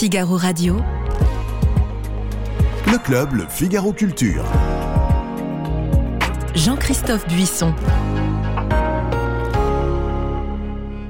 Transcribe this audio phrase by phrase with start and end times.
[0.00, 0.76] Figaro Radio.
[2.86, 4.46] Le club, le Figaro Culture.
[6.54, 7.74] Jean-Christophe Buisson.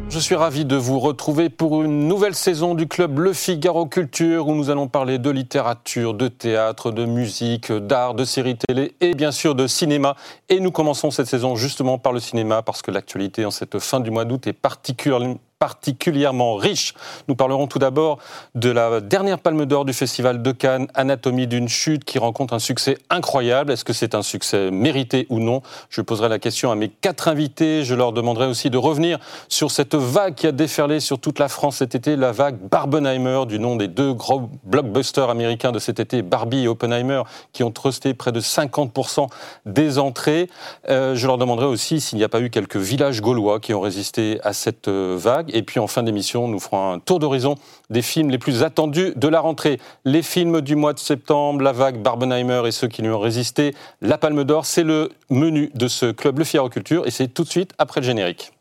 [0.09, 4.49] Je suis ravi de vous retrouver pour une nouvelle saison du club Le Figaro Culture
[4.49, 9.15] où nous allons parler de littérature, de théâtre, de musique, d'art, de séries télé et
[9.15, 10.17] bien sûr de cinéma.
[10.49, 14.01] Et nous commençons cette saison justement par le cinéma parce que l'actualité en cette fin
[14.01, 16.95] du mois d'août est particulièrement particulièrement riche.
[17.29, 18.19] Nous parlerons tout d'abord
[18.55, 22.59] de la dernière palme d'or du Festival de Cannes, Anatomie d'une chute, qui rencontre un
[22.59, 23.71] succès incroyable.
[23.71, 25.61] Est-ce que c'est un succès mérité ou non?
[25.91, 27.85] Je poserai la question à mes quatre invités.
[27.85, 29.19] Je leur demanderai aussi de revenir
[29.51, 33.45] sur cette vague qui a déferlé sur toute la France cet été, la vague Barbenheimer,
[33.47, 37.71] du nom des deux gros blockbusters américains de cet été, Barbie et Oppenheimer, qui ont
[37.71, 39.29] trusté près de 50%
[39.67, 40.49] des entrées.
[40.89, 43.81] Euh, je leur demanderai aussi s'il n'y a pas eu quelques villages gaulois qui ont
[43.83, 45.50] résisté à cette euh, vague.
[45.53, 47.57] Et puis en fin d'émission, nous ferons un tour d'horizon
[47.91, 49.79] des films les plus attendus de la rentrée.
[50.05, 53.75] Les films du mois de septembre, La Vague, Barbenheimer et ceux qui lui ont résisté,
[54.01, 57.45] La Palme d'Or, c'est le menu de ce club Le Figaro Culture et c'est tout
[57.45, 58.53] de suite après le générique.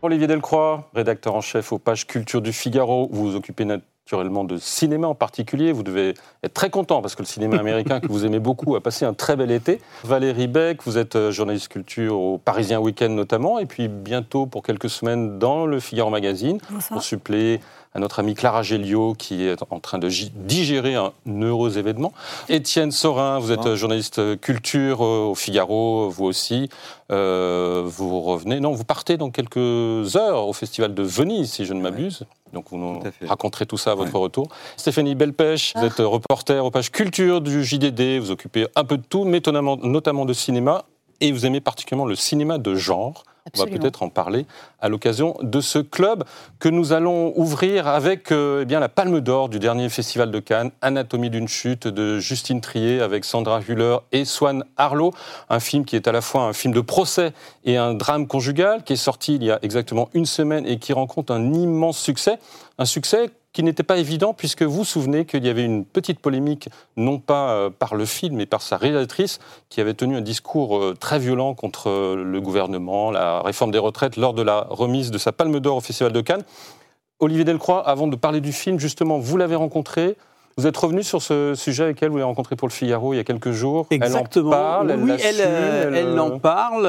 [0.00, 3.64] Olivier Delcroix, rédacteur en chef aux pages Culture du Figaro, vous vous occupez
[4.08, 5.70] naturellement de cinéma en particulier.
[5.70, 8.80] Vous devez être très content parce que le cinéma américain que vous aimez beaucoup a
[8.80, 9.82] passé un très bel été.
[10.02, 14.62] Valérie Beck, vous êtes euh, journaliste culture au Parisien Week-end notamment, et puis bientôt pour
[14.62, 17.60] quelques semaines dans le Figaro Magazine pour suppléer
[17.94, 22.12] à notre amie Clara Géliot qui est en train de digérer un heureux événement.
[22.48, 26.68] Étienne Sorin, vous êtes journaliste culture au Figaro, vous aussi.
[27.10, 31.72] Euh, vous revenez, non, vous partez dans quelques heures au Festival de Venise, si je
[31.72, 32.24] ne m'abuse.
[32.52, 34.48] Donc vous nous raconterez tout ça à votre retour.
[34.76, 39.02] Stéphanie Belpech, vous êtes reporter aux pages culture du JDD, vous occupez un peu de
[39.02, 39.40] tout, mais
[39.82, 40.84] notamment de cinéma,
[41.20, 43.24] et vous aimez particulièrement le cinéma de genre.
[43.56, 44.46] On va peut-être en parler
[44.80, 46.24] à l'occasion de ce club
[46.58, 50.38] que nous allons ouvrir avec euh, eh bien, la Palme d'Or du dernier Festival de
[50.38, 55.12] Cannes, Anatomie d'une chute de Justine Trier avec Sandra Hüller et Swan Arlo.
[55.48, 57.32] Un film qui est à la fois un film de procès
[57.64, 60.92] et un drame conjugal qui est sorti il y a exactement une semaine et qui
[60.92, 62.38] rencontre un immense succès.
[62.78, 66.20] Un succès qui n'était pas évident, puisque vous vous souvenez qu'il y avait une petite
[66.20, 70.20] polémique, non pas euh, par le film, mais par sa réalisatrice, qui avait tenu un
[70.20, 74.64] discours euh, très violent contre euh, le gouvernement, la réforme des retraites, lors de la
[74.70, 76.44] remise de sa Palme d'Or au Festival de Cannes.
[77.18, 80.16] Olivier Delcroix, avant de parler du film, justement, vous l'avez rencontré,
[80.58, 83.16] vous êtes revenu sur ce sujet avec elle, vous l'avez rencontré pour le Figaro il
[83.16, 83.86] y a quelques jours.
[83.90, 84.50] Exactement.
[84.50, 86.84] Elle en parle, oui, elle, elle, en parle.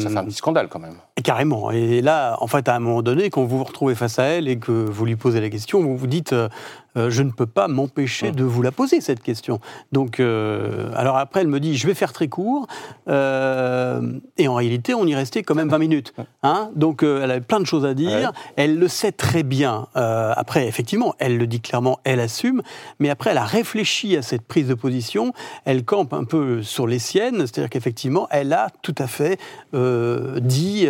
[0.00, 0.94] Ça fait un petit scandale quand même.
[1.22, 1.72] Carrément.
[1.72, 4.48] Et là, en fait, à un moment donné, quand vous vous retrouvez face à elle
[4.48, 6.34] et que vous lui posez la question, vous vous dites
[6.96, 9.60] euh, je ne peux pas m'empêcher de vous la poser, cette question.
[9.92, 12.66] Donc, euh, alors après, elle me dit, je vais faire très court.
[13.08, 16.14] Euh, et en réalité, on y restait quand même 20 minutes.
[16.42, 18.32] Hein Donc, elle avait plein de choses à dire.
[18.56, 19.86] Elle le sait très bien.
[19.94, 22.62] après, effectivement, elle le dit clairement, elle assume.
[22.98, 25.32] Mais après, elle a réfléchi à cette prise de position.
[25.64, 27.38] Elle campe un peu sur les siennes.
[27.40, 29.38] C'est-à-dire qu'effectivement, elle a tout à fait
[29.72, 30.88] dit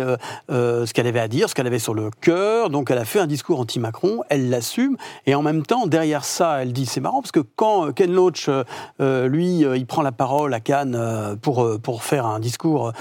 [0.49, 2.69] ce qu'elle avait à dire, ce qu'elle avait sur le cœur.
[2.69, 4.21] Donc, elle a fait un discours anti-Macron.
[4.29, 4.97] Elle l'assume.
[5.25, 8.49] Et en même temps, derrière ça, elle dit, c'est marrant, parce que quand Ken Loach,
[8.49, 8.63] euh,
[9.01, 12.93] euh, lui, euh, il prend la parole à Cannes pour, pour faire un discours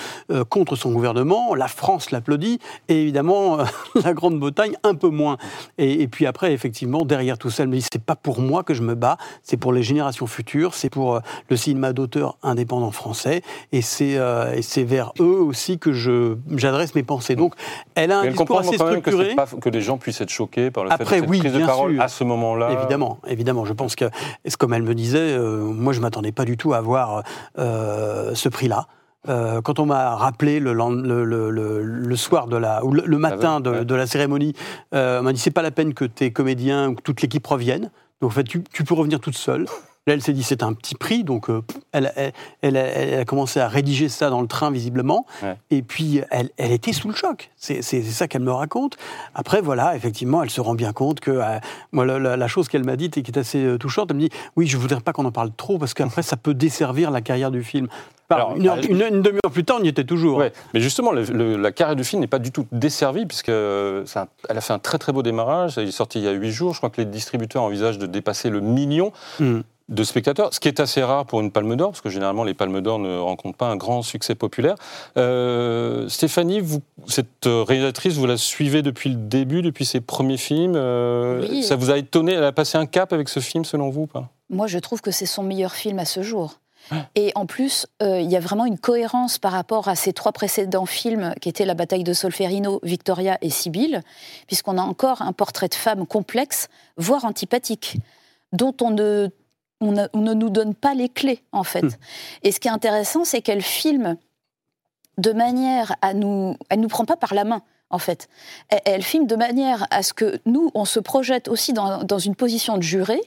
[0.49, 2.59] contre son gouvernement, la France l'applaudit,
[2.89, 3.59] et évidemment,
[4.05, 5.39] la Grande-Bretagne un peu moins.
[5.79, 8.75] Et, puis après, effectivement, derrière tout ça, elle me dit, c'est pas pour moi que
[8.75, 13.43] je me bats, c'est pour les générations futures, c'est pour le cinéma d'auteur indépendant français,
[13.71, 14.19] et c'est
[14.85, 17.37] vers eux aussi que j'adresse mes pensées.
[17.37, 17.55] Donc,
[17.95, 19.31] elle a un discours assez structuré.
[19.31, 21.65] Que, pas, que les gens puissent être choqués par le fait de cette prise de
[21.65, 23.65] parole à ce moment-là évidemment, évidemment.
[23.65, 24.07] Je pense que,
[24.59, 27.23] comme elle me disait, euh, moi je m'attendais pas du tout à avoir
[27.59, 28.87] euh, ce prix-là.
[29.29, 34.07] Euh, quand on m'a rappelé le, le, soir de la, ou le, matin de, la
[34.07, 34.55] cérémonie,
[34.93, 37.91] on m'a dit c'est pas la peine que tes comédiens ou que toute l'équipe reviennent.
[38.21, 39.67] Donc en fait, tu, tu peux revenir toute seule.
[40.07, 42.11] Là, elle s'est dit c'est un petit prix, donc euh, elle,
[42.63, 45.27] elle, a commencé à rédiger ça dans le train visiblement.
[45.71, 47.51] Et puis elle, était sous le choc.
[47.57, 48.97] C'est ça qu'elle me raconte.
[49.35, 51.59] Après, voilà, effectivement, elle se rend bien compte que euh,
[51.93, 54.31] moi, la, chose qu'elle m'a dite et qui est assez euh, touchante, elle me dit
[54.57, 57.51] oui, je voudrais pas qu'on en parle trop parce qu'après ça peut desservir la carrière
[57.51, 57.89] du film.
[58.31, 60.39] Alors, une, demi-heure plus tard, on y était toujours.
[60.39, 64.05] Ouais, mais justement, la carrière du film n'est pas du tout desservie, puisqu'elle
[64.49, 65.77] a fait un très très beau démarrage.
[65.77, 66.73] Elle est sortie il y a huit jours.
[66.73, 69.13] Je crois que les distributeurs envisagent de dépasser le million.
[69.41, 69.61] Hmm
[69.91, 72.55] de spectateurs, ce qui est assez rare pour une Palme d'Or, parce que généralement les
[72.55, 74.77] Palmes d'Or ne rencontrent pas un grand succès populaire.
[75.17, 80.77] Euh, Stéphanie, vous, cette réalisatrice, vous la suivez depuis le début, depuis ses premiers films.
[80.77, 84.07] Euh, ça vous a étonné Elle a passé un cap avec ce film, selon vous
[84.07, 84.31] pas?
[84.49, 86.61] Moi, je trouve que c'est son meilleur film à ce jour.
[87.15, 90.33] Et en plus, euh, il y a vraiment une cohérence par rapport à ces trois
[90.33, 94.03] précédents films qui étaient La bataille de Solferino, Victoria et Sibylle,
[94.47, 97.99] puisqu'on a encore un portrait de femme complexe, voire antipathique,
[98.53, 99.29] dont on ne,
[99.81, 101.83] on ne, on ne nous donne pas les clés, en fait.
[101.83, 101.91] Hmm.
[102.43, 104.17] Et ce qui est intéressant, c'est qu'elle filme
[105.19, 106.57] de manière à nous...
[106.69, 108.29] Elle nous prend pas par la main, en fait.
[108.69, 112.19] Elle, elle filme de manière à ce que nous, on se projette aussi dans, dans
[112.19, 113.21] une position de juré,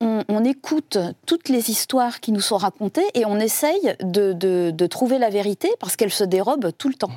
[0.00, 4.72] on, on écoute toutes les histoires qui nous sont racontées et on essaye de, de-
[4.74, 7.12] de trouver la vérité parce qu'elle se dérobe tout le temps.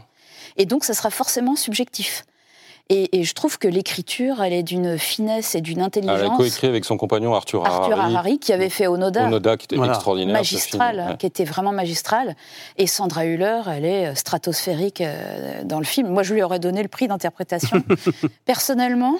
[0.58, 2.26] Et donc, ça sera forcément subjectif.
[2.90, 6.38] Et, et je trouve que l'écriture, elle est d'une finesse et d'une Elle a intelligence.
[6.38, 9.94] coécrit avec son compagnon Arthur, Arthur Harari, qui avait fait Onoda, Onoda, qui était Voilà.
[9.94, 10.36] extraordinaire.
[10.36, 10.38] film.
[10.60, 11.18] magistral, Ouais.
[11.18, 12.36] qui était vraiment magistral.
[12.78, 16.10] Et Sandra Hüller, elle est stratosphérique euh, dans le film.
[16.10, 17.82] Moi, je lui aurais donné le prix d'interprétation,
[18.46, 19.16] personnellement.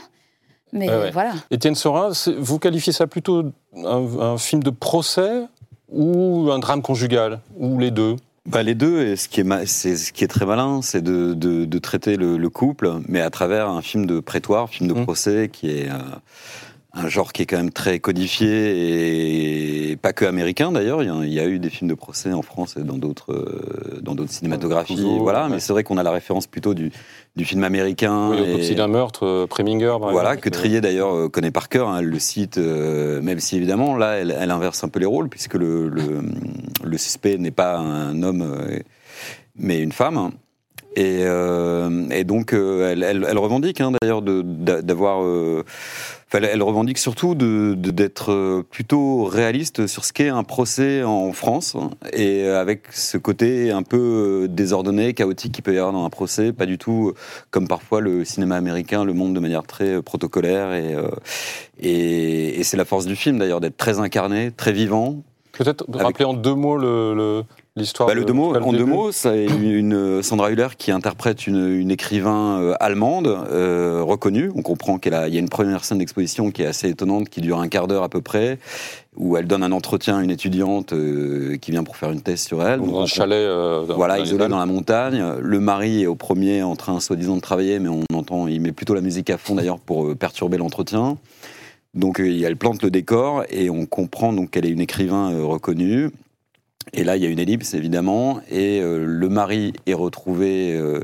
[0.72, 1.12] Mais Ouais, ouais.
[1.12, 1.32] voilà.
[1.52, 3.46] Étienne Sorin, vous qualifiez ça plutôt
[3.76, 5.44] un, un film de procès
[5.90, 8.16] ou un drame conjugal Ou les deux?
[8.46, 11.02] Bah, les deux, et ce qui est, ma- c'est ce qui est très malin, c'est
[11.02, 14.88] de, de- de traiter le, le couple, mais à travers un film de prétoire, film
[14.88, 15.04] de Mm.
[15.04, 15.94] procès, qui est euh,
[16.94, 21.04] un genre qui est quand même très codifié et pas que américain d'ailleurs.
[21.04, 22.98] Il y, a, il y a eu des films de procès en France et dans
[22.98, 25.04] d'autres euh, dans d'autres cinématographies.
[25.20, 25.50] Voilà, ouais.
[25.50, 26.92] mais c'est vrai qu'on a la référence plutôt du,
[27.36, 28.30] du film américain.
[28.32, 29.88] Oui, et- Autopsie d'un meurtre, euh, Preminger.
[30.00, 30.44] par voilà, exemple.
[30.44, 33.98] que Trier d'ailleurs euh, connaît par cœur, hein, elle le cite, euh, même si évidemment
[33.98, 36.22] là elle, elle inverse un peu les rôles, puisque le, le,
[36.86, 38.46] le suspect n'est pas un homme,
[39.56, 40.32] mais une femme.
[40.98, 45.24] Et, euh, donc euh, elle, revendique hein, d'ailleurs d'avoir.
[45.24, 45.64] euh,
[46.32, 51.78] elle, revendique surtout d'être euh, plutôt réaliste sur ce qu'est un procès en France,
[52.12, 56.52] et avec ce côté un peu désordonné, chaotique qu'il peut y avoir dans un procès,
[56.52, 57.14] pas du tout
[57.52, 60.74] comme parfois le cinéma américain le montre de manière très protocolaire
[61.80, 65.24] et c'est la force du film d'ailleurs d'être très incarné, très vivant.
[65.58, 67.44] Peut-être Avec- rappeler en deux mots le- le-
[67.78, 68.08] l'histoire.
[68.08, 68.90] Bah, le de- deux mots, le en deux début.
[68.92, 74.52] mots, c'est une, une Sandra Hüller qui interprète une, une écrivain euh, allemande euh, reconnue.
[74.56, 77.60] On comprend qu'il y a une première scène d'exposition qui est assez étonnante, qui dure
[77.60, 78.60] un quart d'heure à peu près,
[79.16, 82.42] où elle donne un entretien à une étudiante euh, qui vient pour faire une thèse
[82.44, 82.80] sur elle.
[82.80, 83.38] Dans Donc, un on- chalet.
[83.38, 85.24] euh, dans- Voilà, isolé dans la montagne.
[85.40, 88.72] Le mari est au premier en train, soi-disant, de travailler, mais on entend, il met
[88.74, 91.18] plutôt la musique à fond d'ailleurs pour euh, perturber l'entretien.
[91.96, 95.44] Donc euh, elle plante le décor et on comprend donc qu'elle est une écrivain euh,
[95.44, 96.12] reconnue.
[96.94, 101.02] Et là, il y a une ellipse évidemment, et euh, le mari est retrouvé euh,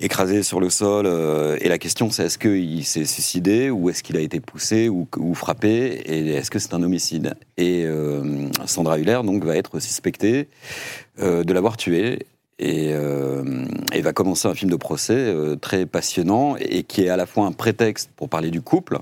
[0.00, 1.06] écrasé sur le sol.
[1.06, 4.88] euh, et la question, c'est est-ce qu'il s'est suicidé ou est-ce qu'il a été poussé
[4.88, 7.34] ou, frappé Et est-ce que c'est un homicide?
[7.56, 10.48] Et euh, Sandra Hüller donc va être suspectée
[11.20, 12.20] euh, de l'avoir tué.
[12.60, 17.08] Et, euh, et va commencer un film de procès euh, très passionnant et qui est
[17.08, 18.98] à la fois un prétexte pour parler du couple,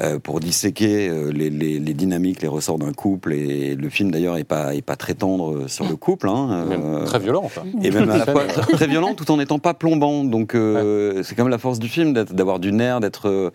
[0.00, 3.32] euh, pour disséquer euh, les, les- les dynamiques, les ressorts d'un couple.
[3.32, 6.28] Et le film d'ailleurs est pas est pas très tendre euh, sur le couple.
[6.28, 7.62] hein, Même euh, Très violent, enfin.
[7.82, 10.24] et même à la fois très, violent tout en n'étant pas plombant.
[10.24, 13.52] Donc euh, c'est quand même la force du film d'être- d'avoir du nerf, d'être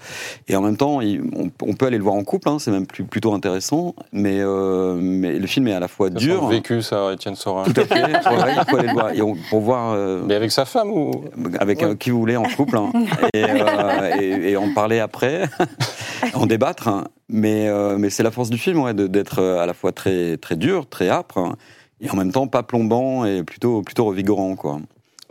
[0.47, 2.71] et en même temps il- on, on peut aller le voir en couple, hein, c'est
[2.71, 3.93] même plus, plutôt intéressant.
[4.11, 6.47] Mais euh, mais le film est à la fois Ça dur.
[6.47, 7.63] vécu, ça, Étienne Sorin.
[7.63, 8.01] Tout à fait.
[8.31, 10.89] Ouais, il faut aller le voir Et on- pour voir euh, Mais avec sa femme
[10.91, 11.11] ou?
[11.59, 12.91] avec euh, qui vous voulez en couple hein,
[13.33, 15.43] et, euh, et- et en parler après,
[16.33, 16.87] en débattre.
[16.87, 17.05] hein.
[17.29, 19.91] Mais, euh, mais c'est la force du film ouais, de- d'être euh, à la fois
[19.91, 21.55] très, très dur, très âpre, hein,
[22.01, 24.55] et en même temps pas plombant et plutôt, plutôt revigorant.
[24.55, 24.79] Quoi.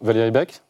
[0.02, 0.62] Valérie Beck?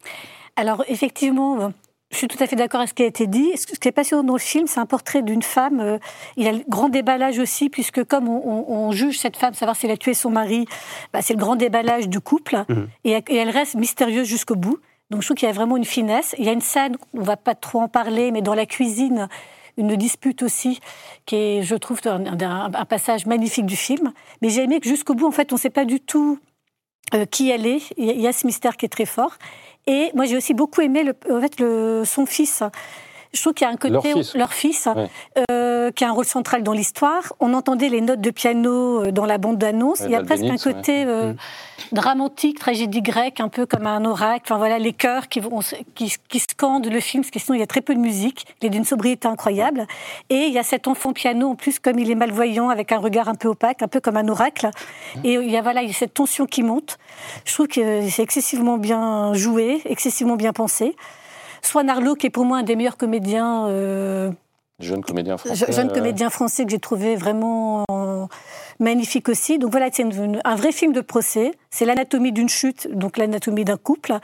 [0.56, 1.68] Alors, effectivement, euh,
[2.10, 3.52] je suis tout à fait d'accord avec ce qui a été dit.
[3.56, 6.00] Ce qui est passionnant dans le film, c'est un portrait d'une femme.
[6.37, 9.54] Il y a le grand déballage aussi, puisque comme on, on- on juge cette femme,
[9.54, 10.64] savoir si elle a tué son mari,
[11.12, 12.64] bah, c'est le grand déballage du couple.
[12.68, 12.88] Mhm.
[13.04, 14.78] Et, et elle reste mystérieuse jusqu'au bout.
[15.10, 16.34] Donc, je trouve qu'il y a vraiment une finesse.
[16.38, 19.28] Il y a une scène, on va pas trop en parler, mais dans la cuisine,
[19.76, 20.80] une dispute aussi,
[21.26, 24.12] qui est, je trouve, un, passage magnifique du film.
[24.42, 26.38] Mais j'ai aimé que jusqu'au bout, en fait, on ne sait pas du tout
[27.14, 27.82] euh, qui elle est.
[27.96, 29.36] Il y, a, ce mystère qui est très fort.
[29.86, 31.62] Et moi, j'ai aussi beaucoup aimé en fait,
[32.04, 32.62] son fils.
[33.32, 34.12] Je trouve qu'il y a un côté.
[34.34, 34.84] Leur fils.
[34.84, 35.08] fils, Ouais.
[35.50, 37.32] euh, qui a un rôle central dans l'histoire.
[37.38, 40.00] On entendait les notes de piano euh, dans la bande d'annonce.
[40.00, 40.75] Ouais, Il y a presque un Denitz, ouais.
[40.75, 41.32] côté euh,
[41.92, 44.42] dramatique, tragédie grecque, un peu comme un oracle.
[44.46, 45.60] Enfin voilà, les chœurs qui, vont,
[45.94, 48.46] qui, qui scandent le film, parce que sinon il y a très peu de musique.
[48.60, 49.87] Il est d'une sobriété incroyable.
[50.28, 52.99] Et il y a cet enfant piano, en plus, comme il est malvoyant, avec un
[52.99, 54.70] regard un peu opaque, un peu comme un oracle.
[55.25, 56.99] Et il y a, voilà, il y a cette tension qui monte.
[57.44, 60.96] Je trouve que c'est excessivement bien joué, excessivement bien pensé.
[61.62, 64.31] Swan Arlo, qui est pour moi un des meilleurs comédiens, euh,
[64.79, 65.67] Jeune comédien français.
[65.67, 68.25] je- jeune euh, comédien français que j'ai trouvé vraiment euh,
[68.79, 69.59] magnifique aussi.
[69.59, 70.05] Donc voilà, c'est
[70.45, 71.52] un vrai film de procès.
[71.71, 74.14] C'est l'anatomie d'une chute, donc l'anatomie d'un couple.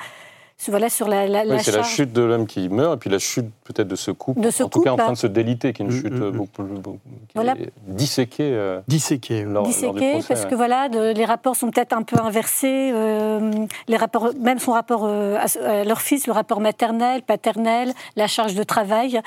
[0.68, 3.10] Voilà, sur la, la, Oui, la c'est la chute de l'homme qui meurt et puis
[3.10, 4.40] la chute peut-être de ce couple.
[4.40, 6.12] De ce en tout cas, en train de se déliter, qui est une Mm, chute
[6.12, 6.36] mm, euh, mm.
[6.36, 6.98] beaucoup, beaucoup-
[7.28, 7.52] qui Voilà.
[7.52, 8.50] est disséquée.
[8.52, 9.44] euh, Disséqué.
[9.44, 9.52] oui.
[9.52, 10.50] lors- lors du disséqué procès, parce ouais.
[10.50, 12.90] que voilà, de- les rapports sont peut-être un peu inversés.
[12.94, 13.50] euh,
[13.86, 18.26] les rapports, même son rapport euh, à, à leur fils, le rapport maternel, paternel, la
[18.26, 19.20] charge de travail,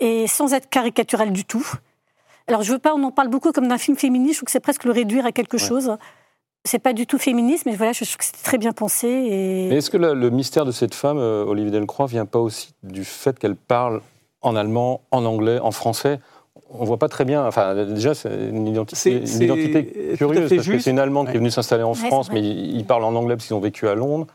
[0.00, 1.66] et sans être caricatural du tout.
[2.48, 4.34] Alors je veux pas, on en parle beaucoup comme d'un film féministe.
[4.34, 5.62] Je trouve que c'est presque le réduire à quelque Ouais.
[5.62, 5.96] chose.
[6.68, 9.08] C'est pas du tout féministe, mais voilà, je trouve que c'était très bien pensé.
[9.08, 9.68] Et...
[9.70, 12.74] Mais est-ce que le, le mystère de cette femme, euh, Olivier Delcroix, vient pas aussi
[12.82, 14.02] du fait qu'elle parle
[14.42, 16.20] en allemand, en anglais, en français?
[16.70, 17.46] On voit pas très bien.
[17.46, 19.46] Enfin, déjà, c'est une identité, C'est- une c'est
[20.18, 22.40] curieuse parce que c'est une Allemande qui est venue s'installer en Ouais, c'est France, mais
[22.40, 24.26] ils, ils parlent en anglais parce qu'ils ont vécu à Londres.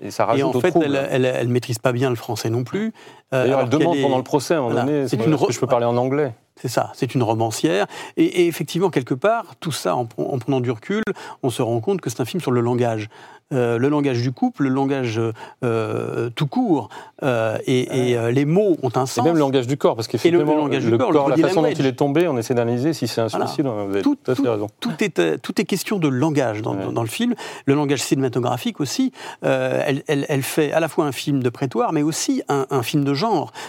[0.00, 0.98] Et ça rajoute Et en au fait, trouble.
[1.10, 2.92] elle, elle maîtrise pas bien le français non plus.
[3.32, 4.82] Euh, D'ailleurs, elle demande est- pendant le procès, à un Voilà.
[4.82, 7.22] donné, C'est est-ce une que re- je peux parler en anglais C'est ça, c'est une
[7.22, 7.86] romancière.
[8.16, 11.02] Et, et effectivement, quelque part, tout ça, en, en prenant du recul,
[11.42, 13.08] on se rend compte que c'est un film sur le langage.
[13.52, 15.20] Euh, le langage du couple, le langage
[15.62, 16.88] euh, tout court,
[17.22, 19.22] euh, et, et, les mots ont un Et sens.
[19.24, 21.60] même le langage du corps, parce qu'effectivement, le langage du corps, le corps, la façon
[21.60, 23.46] dont il est tombé, on essaie d'analyser si c'est un Voilà.
[23.46, 23.66] suicide.
[23.66, 24.68] Vous avez Tout- tout, à fait raison.
[24.80, 26.84] Tout est, tout est question de langage dans, Ouais.
[26.84, 27.34] dans- dans le film.
[27.66, 29.12] Le langage cinématographique aussi.
[29.42, 32.82] Elle, elle- elle fait à la fois un film de prétoire, mais aussi un, un
[32.82, 33.21] film de genre.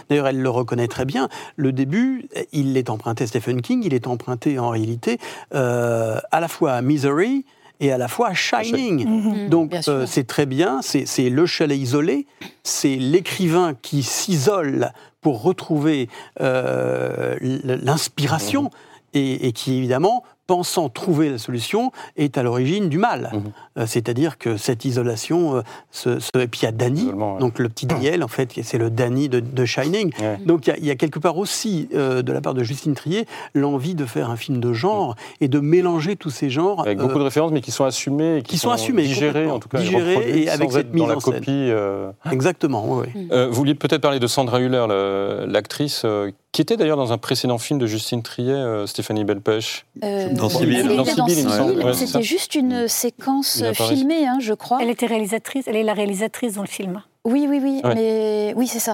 [0.09, 1.29] D'ailleurs, elle le reconnaît très bien.
[1.55, 5.19] Le début, il est emprunté à Stephen King, il est emprunté en réalité
[5.53, 7.45] euh, à la fois à Misery
[7.79, 9.07] et à la fois à Shining.
[9.07, 9.49] Mhm.
[9.49, 9.93] Donc Bien sûr.
[9.93, 12.27] euh, c'est très bien, c'est le chalet isolé,
[12.63, 14.91] c'est l'écrivain qui s'isole
[15.21, 16.09] pour retrouver
[16.41, 18.69] euh, l'inspiration
[19.13, 23.31] et, et qui évidemment, pensant trouver la solution, est à l'origine du mal.
[23.33, 23.41] Mhm.
[23.79, 27.39] Euh, C'est-à-dire que cette isolation, euh, ce, ce- et puis il y a Danny, ouais.
[27.39, 30.11] donc le petit Daniel en fait, c'est le Danny de, de Shining.
[30.19, 30.37] Ouais.
[30.45, 32.63] Donc il y a- il y, a quelque part aussi, euh, de la part de
[32.63, 36.81] Justine Trier, l'envie de faire un film de genre et de mélanger tous ces genres.
[36.81, 39.49] Avec euh, beaucoup de références, mais qui sont assumées, et qui, qui sont assumées, digérées,
[39.49, 41.33] en tout cas, Digérées et avec sans cette être dans mise la en scène.
[41.35, 41.51] copie.
[41.51, 42.11] euh.
[42.31, 43.27] Exactement, oui.
[43.31, 47.11] Euh, vous vouliez peut-être parler de Sandra Hüller, le- l'actrice, euh, qui était d'ailleurs dans
[47.11, 49.85] un précédent film de Justine Trier, euh, Stéphanie Belpech.
[50.03, 51.25] Euh, Dans était Dans.
[51.25, 52.05] Ouais, ça.
[52.05, 53.97] C'était juste une séquence Une apparition.
[53.97, 54.77] filmée, hein, je crois.
[54.81, 57.01] Elle était réalisatrice, elle est la réalisatrice dans le film.
[57.25, 57.81] Oui, oui, oui.
[57.83, 57.95] Ouais.
[57.95, 58.93] Mais oui, c'est ça.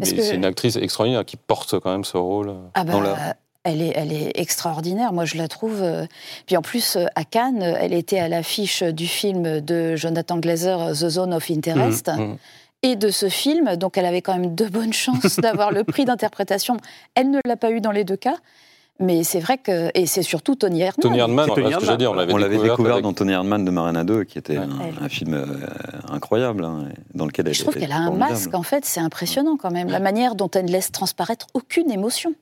[0.00, 2.54] Que- c'est une actrice extraordinaire qui porte quand même ce rôle.
[2.74, 5.82] Ah bah, Dans la- elle, est, elle est extraordinaire, moi je la trouve.
[5.82, 6.06] euh,
[6.46, 10.38] Puis en plus, euh, à Cannes, euh, elle était à l'affiche du film de Jonathan
[10.38, 12.36] Glazer, The Zone of Interest, Mhm.
[12.82, 13.76] Et de ce film.
[13.76, 16.76] Donc elle avait quand même de bonnes chances d'avoir le prix d'interprétation.
[17.14, 18.36] Elle ne l'a pas eu dans les deux cas.
[19.00, 19.92] Mais c'est vrai que.
[19.94, 21.02] Et c'est surtout Tony Erdmann.
[21.02, 23.30] Tony Erdmann, C'est Tony voilà ce que j'allais dire, on l'avait découvert avec- dans Tony
[23.30, 24.64] Erdmann de Marina 2, qui était Ouais.
[24.64, 25.04] un, Elle.
[25.04, 25.44] un film euh,
[26.10, 29.56] incroyable, hein, dans lequel elle Je trouve qu'elle a un masque, en fait, c'est impressionnant
[29.56, 29.88] quand même.
[29.88, 32.32] La manière dont elle ne laisse transparaître aucune émotion.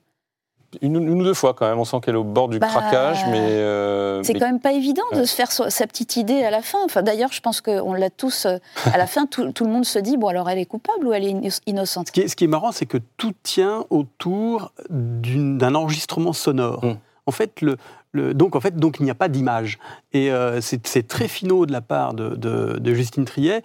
[0.81, 2.67] Une, une ou deux fois quand même, on sent qu'elle est au bord du Bah,
[2.67, 3.39] craquage, mais.
[3.39, 5.25] euh, C'est mais- quand même pas évident de Ouais.
[5.25, 6.79] se faire so- sa petite idée à la fin.
[6.83, 8.45] Enfin, D'ailleurs, je pense qu'on l'a tous.
[8.45, 8.57] euh,
[8.93, 11.13] À la fin, tout, tout le monde se dit bon, alors elle est coupable ou
[11.13, 12.07] elle est inno- innocente?
[12.07, 16.83] Ce qui est, ce qui est marrant, c'est que tout tient autour d'un enregistrement sonore.
[16.83, 16.97] Mm.
[17.27, 17.77] En fait, le,
[18.11, 19.79] le- donc, en fait, donc, il n'y a pas d'image.
[20.13, 23.63] Et euh, c'est très finaux de la part de, de- de Justine Triet,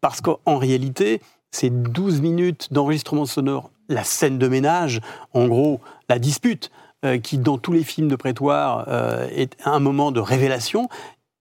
[0.00, 5.00] parce qu'en réalité, c'est 12 minutes d'enregistrement sonore, la scène de ménage,
[5.34, 6.70] en gros, la dispute,
[7.04, 10.88] euh, qui, dans tous les films de prétoire, euh, est un moment de révélation.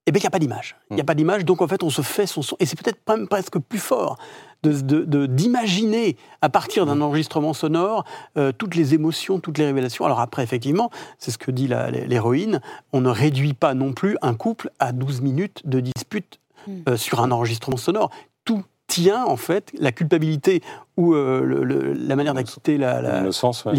[0.06, 0.76] Eh bien, il n'y a pas d'image.
[0.90, 1.06] Il n'y a Mm.
[1.08, 2.56] pas d'image, donc en fait, on se fait son son.
[2.60, 4.18] Et c'est peut-être même presque plus fort
[4.64, 8.06] de- de- de- d'imaginer à partir d'un enregistrement sonore
[8.38, 10.06] euh, toutes les émotions, toutes les révélations.
[10.06, 12.62] Alors après, effectivement, c'est ce que dit l'héroïne,
[12.94, 16.72] on ne réduit pas non plus un couple à 12 minutes de dispute Mm.
[16.90, 18.10] euh, sur un enregistrement sonore.
[18.46, 20.62] Tout tient, en fait, la culpabilité
[20.96, 23.74] ou euh, le- le- la manière d'acquitter la- la- L'innocence, ouais.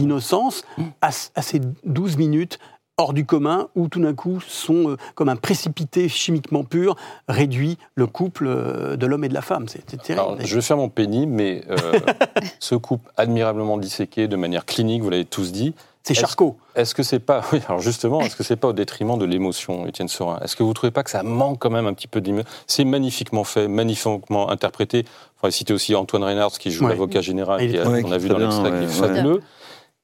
[1.01, 2.59] à, à ces 12 minutes
[3.01, 6.97] hors du commun où tout d'un coup sont euh, comme un précipité chimiquement pur
[7.29, 9.67] réduit le couple euh, de l'homme et de la femme.
[9.69, 10.13] C'est terrible.
[10.21, 11.63] Alors, je vais faire mon pénible, mais
[12.59, 15.75] ce couple admirablement disséqué de manière clinique, vous l'avez tous dit.
[16.09, 16.57] C'est est-ce- Charcot.
[16.75, 19.87] Est-ce que c'est pas, oui, alors justement, est-ce que c'est pas au détriment de l'émotion,
[19.87, 22.21] Étienne Sorin Est-ce que vous trouvez pas que ça manque quand même un petit peu
[22.21, 25.01] d'émotion C'est magnifiquement fait, magnifiquement interprété.
[25.01, 25.07] Il
[25.41, 26.91] faudrait citer aussi Antoine Reynards qui joue Ouais.
[26.91, 28.89] l'avocat général, a- Ouais, qu'on a vu dans l'extrait, qui est ouais, ouais.
[29.17, 29.43] fabuleux.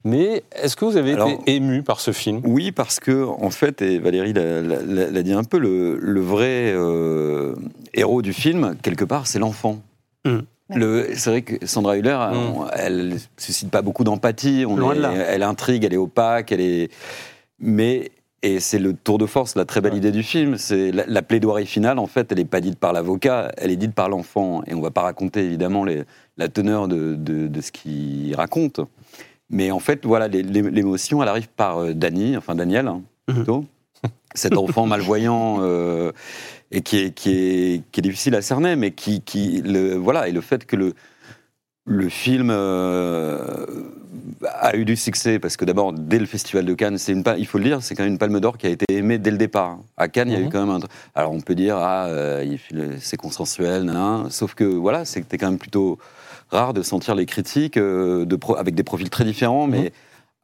[0.06, 2.42] Mais est-ce que vous avez Alors- été ému par ce film?
[2.44, 7.54] Oui, parce que, en fait, et Valérie l'a- dit un peu, le, le vrai euh,
[7.94, 9.78] héros du film, quelque part, c'est l'enfant.
[10.26, 10.40] Mm.
[10.70, 12.36] C'est vrai que Sandra Hüller, Mm.
[12.36, 14.64] on- elle suscite pas beaucoup d'empathie.
[14.66, 15.12] on Loin est- de là.
[15.12, 16.90] Elle intrigue, elle est opaque, elle est.
[17.58, 18.10] Mais
[18.42, 19.98] et c'est le tour de force, la très belle Ouais.
[19.98, 20.56] idée du film.
[20.58, 21.98] C'est la, la plaidoirie finale.
[21.98, 24.62] En fait, elle n'est pas dite par l'avocat, elle est dite par l'enfant.
[24.66, 26.02] Et on va pas raconter évidemment les-
[26.36, 28.80] la teneur de, de- de ce qu'il raconte.
[29.50, 33.34] Mais en fait, voilà, l'émotion, elle arrive par euh, Dany, enfin Daniel, hein, Mhm.
[33.34, 33.64] plutôt.
[34.34, 36.10] cet enfant malvoyant euh,
[36.76, 40.28] et qui est, qui, est, qui est difficile à cerner, mais qui, qui le, voilà,
[40.28, 40.92] et le fait que le,
[41.86, 43.66] le film euh,
[44.48, 47.46] a eu du succès parce que d'abord dès le festival de Cannes, c'est une il
[47.46, 49.36] faut le dire, c'est quand même une Palme d'Or qui a été aimée dès le
[49.38, 49.78] départ.
[49.96, 50.50] À Cannes, il y a eu Mhm.
[50.50, 50.80] quand même un.
[51.14, 52.56] Alors on peut dire ah euh,
[53.00, 55.98] c'est consensuel, nan, sauf que voilà, c'était quand même plutôt
[56.50, 59.92] rare de sentir les critiques euh, de pro- avec des profils très différents, mais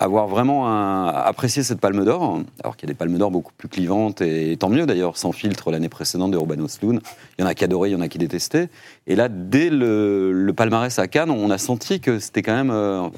[0.01, 3.69] avoir vraiment apprécié cette Palme d'Or, alors qu'il y a des Palmes d'Or beaucoup plus
[3.69, 7.01] clivantes et tant mieux d'ailleurs, sans filtre l'année précédente de Urban Osloon.
[7.39, 8.71] Il y en a qui adoraient, il y en a qui détestaient.
[9.07, 13.09] Et là, dès le, palmarès à Cannes, on a senti que c'était quand même euh,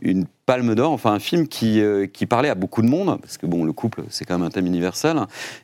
[0.00, 3.36] une palme d'or, enfin un film qui, euh, qui parlait à beaucoup de monde, parce
[3.36, 5.20] que bon, le couple, c'est quand même un thème universel.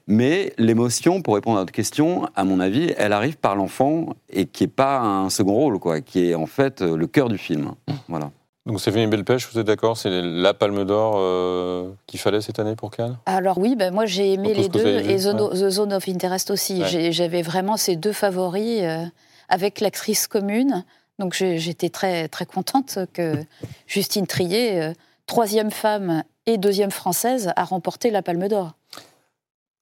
[0.06, 4.44] Mais l'émotion, pour répondre à votre question, à mon avis, elle arrive par l'enfant et
[4.44, 7.72] qui est pas un second rôle, quoi, qui est en fait le cœur du film.
[8.08, 8.30] Voilà.
[8.66, 9.98] Donc Stéphanie Belle-Pêche, vous êtes d'accord?
[9.98, 13.18] C'est la palme d'or euh, qu'il fallait cette année pour Cannes?
[13.26, 15.16] Alors oui, ben moi j'ai aimé les deux et ouais.
[15.16, 16.80] The Zone of Interest aussi.
[16.80, 17.12] Ouais.
[17.12, 19.04] J'avais vraiment ces deux favoris euh,
[19.50, 20.84] avec l'actrice commune.
[21.18, 23.34] Donc j'étais très, très contente que
[23.86, 24.92] Justine Trier, euh,
[25.26, 28.72] troisième femme et deuxième française, a remporté la Palme d'Or.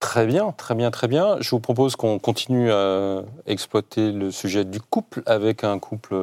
[0.00, 1.36] Très bien, très bien, très bien.
[1.38, 6.16] Je vous propose qu'on continue à exploiter le sujet du couple avec un couple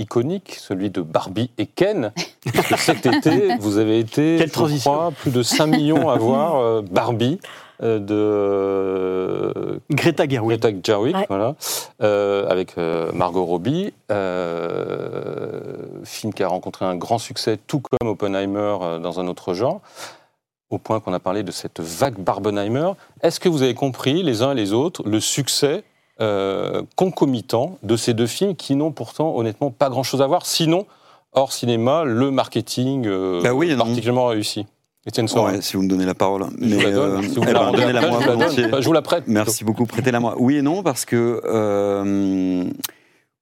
[0.00, 2.12] iconique, celui de Barbie et Ken.
[2.54, 4.90] Parce que cet été, vous avez été, Quelle je transition.
[4.92, 7.38] crois, plus de 5 millions à voir euh, Barbie
[7.82, 10.58] euh, de euh, Greta Gerwig.
[10.60, 11.26] Greta Gerwig, Ouais.
[11.28, 11.54] voilà,
[12.02, 15.60] euh, avec euh, Margot Robbie, euh,
[16.04, 19.80] film qui a rencontré un grand succès, tout comme Oppenheimer euh, dans un autre genre,
[20.70, 22.92] au point qu'on a parlé de cette vague Barbenheimer.
[23.22, 25.82] Est-ce que vous avez compris, les uns et les autres, le succès
[26.20, 30.86] euh, concomitant de ces deux films qui n'ont pourtant honnêtement pas grand-chose à voir, sinon,
[31.32, 33.84] hors cinéma, le marketing euh, Bah oui non.
[33.84, 34.66] particulièrement réussi
[35.06, 36.44] Étienne Ouais, si vous me donnez la parole.
[36.60, 37.10] je vous la donne.
[37.16, 38.36] euh, Si vous eh me la ben, moi je la donne.
[38.38, 38.64] volontiers.
[38.66, 39.24] Enfin, je vous la prête.
[39.28, 40.34] Merci beaucoup, prêtez-la moi.
[40.38, 41.40] Oui et non, parce que.
[41.46, 42.64] euh,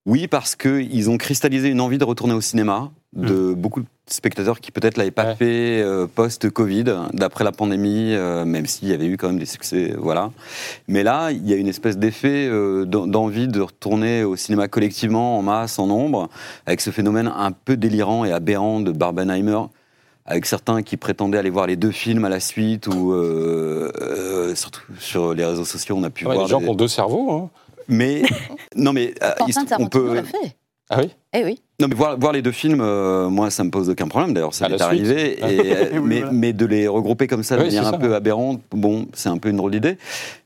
[0.05, 4.59] oui, parce qu'ils ont cristallisé une envie de retourner au cinéma de beaucoup de spectateurs
[4.59, 5.35] qui peut-être l'avaient pas Ouais.
[5.35, 9.45] fait euh, post-Covid, d'après la pandémie, euh, même s'il y avait eu quand même des
[9.45, 10.31] succès, voilà.
[10.87, 14.67] Mais là, il y a une espèce d'effet euh, d'en- d'envie de retourner au cinéma
[14.67, 16.29] collectivement, en masse, en nombre,
[16.67, 19.61] avec ce phénomène un peu délirant et aberrant de Barbenheimer,
[20.25, 24.55] avec certains qui prétendaient aller voir les deux films à la suite, ou euh, euh,
[24.55, 26.45] surtout sur les réseaux sociaux, on a pu Ouais, voir.
[26.45, 27.31] les gens des- qui ont deux cerveaux.
[27.31, 27.49] hein.
[27.87, 28.21] Mais
[28.75, 29.31] non, mais euh,
[29.79, 30.21] on peut.
[30.23, 30.55] fait.
[30.89, 31.61] Ah oui Eh oui.
[31.79, 34.33] Non, mais voir, voir les deux films, euh, moi, ça me pose aucun problème.
[34.33, 35.07] D'ailleurs, ça À la m'est suite.
[35.11, 35.39] arrivé.
[35.53, 36.31] Et, euh, Oui, mais, voilà.
[36.31, 37.97] mais de les regrouper comme ça de Oui, manière c'est un ça.
[37.99, 39.97] peu aberrante, bon, c'est un peu une drôle d'idée.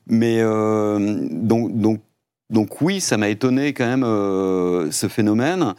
[0.06, 2.00] Mais euh, donc, donc,
[2.50, 5.74] donc, oui, ça m'a étonné quand même euh, ce phénomène.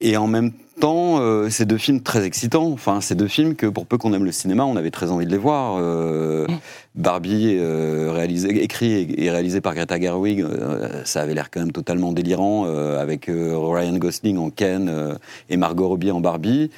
[0.00, 2.70] Et en même temps, euh, ces deux films très excitants.
[2.72, 5.24] Enfin, ces deux films que, pour peu qu'on aime le cinéma, on avait très envie
[5.24, 5.76] de les voir.
[5.78, 6.46] Euh,
[6.94, 11.72] Barbie, euh, réalisé, écrit et, réalisé par Greta Gerwig, euh, ça avait l'air quand même
[11.72, 15.16] totalement délirant, avec Ryan Gosling en Ken
[15.48, 16.70] et Margot Robbie en Barbie.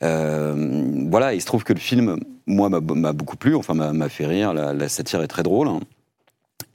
[0.00, 4.26] Voilà, il se trouve que le film, moi, m'a beaucoup plu, enfin, m'a m'a fait
[4.26, 5.68] rire, la, la satire est très drôle.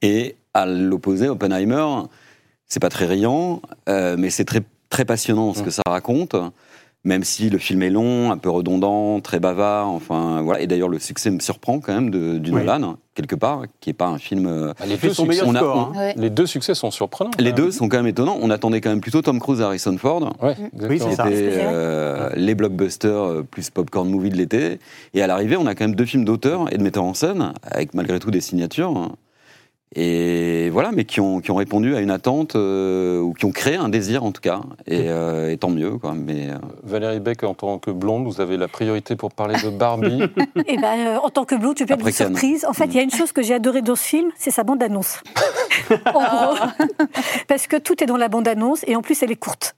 [0.01, 1.85] Et à l'opposé, Oppenheimer,
[2.67, 6.35] c'est pas très riant, euh, mais c'est très, très passionnant ce que ça raconte.
[7.03, 10.59] Même si le film est long, un peu redondant, très bavard, enfin voilà.
[10.59, 12.59] Et d'ailleurs, le succès me surprend quand même de, du Oui.
[12.65, 14.45] Nolan, quelque part, qui est pas un film.
[14.45, 15.91] euh, Bah, les, deux a- hein.
[15.95, 16.13] Ouais.
[16.17, 17.31] les deux succès sont surprenants.
[17.39, 18.37] Les deux sont quand même étonnants.
[18.41, 20.33] On attendait quand même plutôt Tom Cruise et Harrison Ford.
[20.41, 21.27] Ouais, Oui, c'est ça.
[21.27, 24.79] Euh, les blockbusters euh, plus popcorn movie de l'été.
[25.13, 27.53] Et à l'arrivée, on a quand même deux films d'auteurs et de metteurs en scène,
[27.63, 29.11] avec malgré tout des signatures.
[29.95, 33.51] Et voilà, mais qui ont, qui ont répondu à une attente, euh, ou qui ont
[33.51, 34.59] créé un désir en tout cas.
[34.85, 36.13] Et, euh, et tant mieux, quoi.
[36.13, 39.69] Mais, euh, Valérie Beck, en tant que blonde, vous avez la priorité pour parler de
[39.69, 40.23] Barbie.
[40.67, 42.35] Et ben, euh, en tant que blonde, je vais Après une Cannes.
[42.35, 42.65] surprise.
[42.65, 44.63] En fait, il y a une chose que j'ai adorée dans ce film, c'est sa
[44.63, 45.21] bande-annonce.
[46.05, 46.57] en gros,
[47.47, 49.75] parce que tout est dans la bande-annonce et en plus, elle est courte.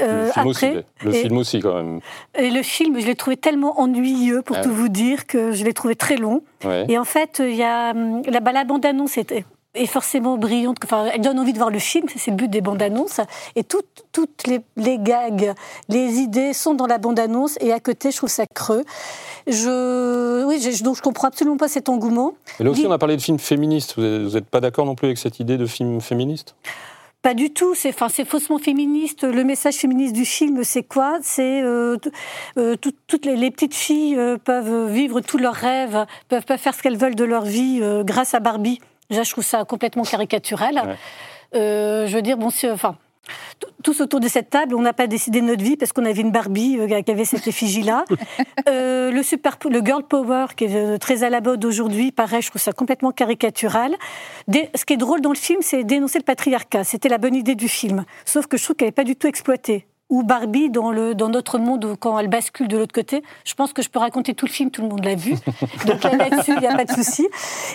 [0.00, 0.66] Euh, le film aussi,
[1.02, 2.00] le et- film aussi quand même.
[2.38, 5.64] et le film, je l'ai trouvé tellement ennuyeux, pour Ah tout vous dire, que je
[5.64, 6.42] l'ai trouvé très long.
[6.64, 6.86] Ouais.
[6.88, 9.32] Et en fait, il y a hum, la, bah, la bande-annonce est,
[9.74, 10.76] est forcément brillante.
[10.84, 12.06] Enfin, elle donne envie de voir le film.
[12.14, 13.20] C'est le but des bandes-annonces.
[13.56, 15.54] Et toutes, toutes les, les gags,
[15.88, 17.56] les idées sont dans la bande-annonce.
[17.60, 18.84] Et à côté, je trouve ça creux.
[19.46, 22.34] Je, oui, je, donc je comprends absolument pas cet engouement.
[22.60, 23.94] Et là aussi, on a parlé de films féministes.
[23.96, 24.02] Vous
[24.34, 26.54] n'êtes pas d'accord non plus avec cette idée de film féministe?
[27.22, 29.22] Pas du tout, c'est enfin, c'est faussement féministe.
[29.22, 31.18] Le message féministe du film, c'est quoi?
[31.22, 31.96] C'est euh,
[32.58, 36.58] euh, tout- toutes les, les petites filles euh, peuvent vivre tous leurs rêves, peuvent, peuvent
[36.58, 38.80] faire ce qu'elles veulent de leur vie grâce à Barbie.
[39.08, 40.82] Déjà, je trouve ça complètement caricatural.
[40.84, 40.96] Ouais.
[42.08, 42.96] Je veux dire, bon, c'est- enfin,
[43.82, 46.20] tous autour de cette table, on n'a pas décidé de notre vie parce qu'on avait
[46.20, 48.04] une Barbie euh, qui avait cette effigie-là.
[48.68, 52.42] Euh, le, super, le girl power qui est euh, très à la mode aujourd'hui, pareil,
[52.42, 53.96] je trouve ça complètement caricatural.
[54.48, 56.84] ce qui est drôle dans le film, c'est dénoncer le patriarcat.
[56.84, 58.04] C'était la bonne idée du film.
[58.24, 61.28] Sauf que je trouve qu'elle n'est pas du tout exploitée ou Barbie dans, le, dans
[61.28, 63.22] notre monde quand elle bascule de l'autre côté.
[63.44, 65.32] Je pense que je peux raconter tout le film, tout le monde l'a vu.
[65.86, 67.26] Donc là-dessus, il n'y a pas de souci.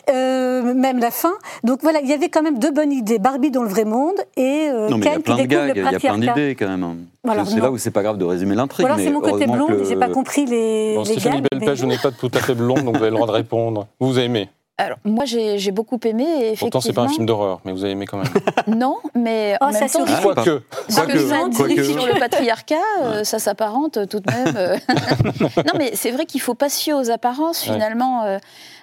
[0.09, 1.33] Euh, même la fin.
[1.63, 3.19] Donc voilà, il y avait quand même deux bonnes idées.
[3.19, 5.73] Barbie dans le vrai monde et euh, non, mais Ken il y a plein de
[5.75, 7.05] il y a plein d'idées quand même.
[7.23, 8.87] Voilà, c'est là où c'est pas grave de résumer l'intrigue.
[8.87, 9.83] Voilà, c'est mon côté blond, le...
[9.83, 12.75] j'ai pas compris les, bon, les Stéphanie Belpage, je n'ai pas tout à fait blond,
[12.75, 13.87] donc vous avez le droit de répondre.
[13.99, 16.23] Vous avez aimé alors, moi, j'ai beaucoup aimé.
[16.23, 16.69] Et effectivement...
[16.69, 18.27] Pourtant, c'est pas un film d'horreur, mais vous avez aimé quand même.
[18.67, 20.61] non, mais en oh, même temps, quoique,
[20.93, 24.55] quoique, sur le patriarcat, euh, ça s'apparente tout de même.
[24.55, 24.77] Euh.
[25.57, 27.63] non, mais c'est vrai qu'il faut pas se fier aux apparences.
[27.63, 28.37] Finalement, euh,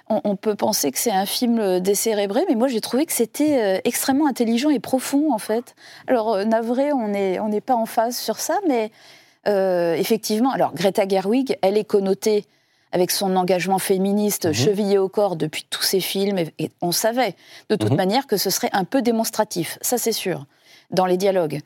[0.09, 4.27] on, peut penser que c'est un film décérébré, mais moi, j'ai trouvé que c'était extrêmement
[4.27, 5.75] intelligent et profond, en fait.
[6.07, 8.91] Alors, navré, on n'est on n'est pas en phase sur ça, mais
[9.97, 12.45] effectivement, alors Greta Gerwig, elle est connotée
[12.95, 14.53] avec son engagement féministe mhm.
[14.53, 17.35] chevillé au corps depuis tous ses films, et, on savait
[17.69, 17.97] de toute mhm.
[17.97, 20.45] manière que ce serait un peu démonstratif, ça c'est sûr,
[20.91, 21.59] dans les dialogues.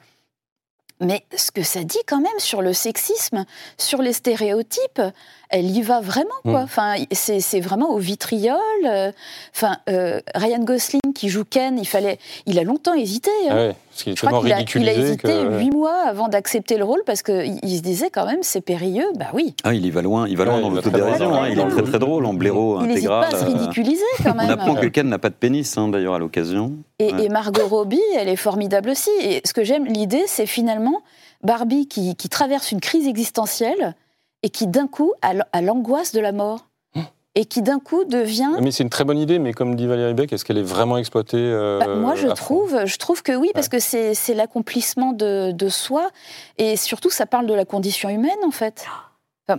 [1.01, 3.45] Mais ce que ça dit quand même sur le sexisme,
[3.77, 5.01] sur les stéréotypes,
[5.49, 6.61] elle y va vraiment, quoi.
[6.61, 6.63] Mm.
[6.63, 8.59] Enfin, c'est vraiment au vitriol.
[8.85, 9.11] Euh,
[9.55, 13.31] enfin, euh, Ryan Gosling qui joue Ken, il fallait, il a longtemps hésité.
[13.49, 13.73] Hein.
[14.05, 17.59] Je crois qu'il a, il a, hésité huit mois avant d'accepter le rôle parce qu'il
[17.63, 19.07] il se disait quand même c'est périlleux.
[19.17, 19.55] Bah oui.
[19.63, 21.33] Ah, il y va loin, il va loin dans l'autodérision.
[21.33, 23.27] Hein, il est très très drôle en blaireau il intégral.
[23.27, 24.47] Il pas à se euh, ridiculiser quand même.
[24.47, 26.73] On apprend que Ken n'a pas de pénis hein, d'ailleurs à l'occasion.
[26.99, 29.09] Et, et, Margot Robbie, elle est formidable aussi.
[29.21, 31.01] Et ce que j'aime, l'idée, c'est finalement
[31.43, 33.95] Barbie qui, qui traverse une crise existentielle
[34.43, 37.01] et qui d'un coup a l'angoisse de la mort mmh.
[37.35, 38.51] et qui d'un coup devient.
[38.61, 40.97] Mais c'est une très bonne idée, mais comme dit Valérie Beck, est-ce qu'elle est vraiment
[40.97, 45.51] exploitée euh, bah, Moi, je trouve, je trouve que oui, parce que c'est l'accomplissement de,
[45.51, 46.09] de, soi,
[46.57, 48.85] et surtout, ça parle de la condition humaine, en fait.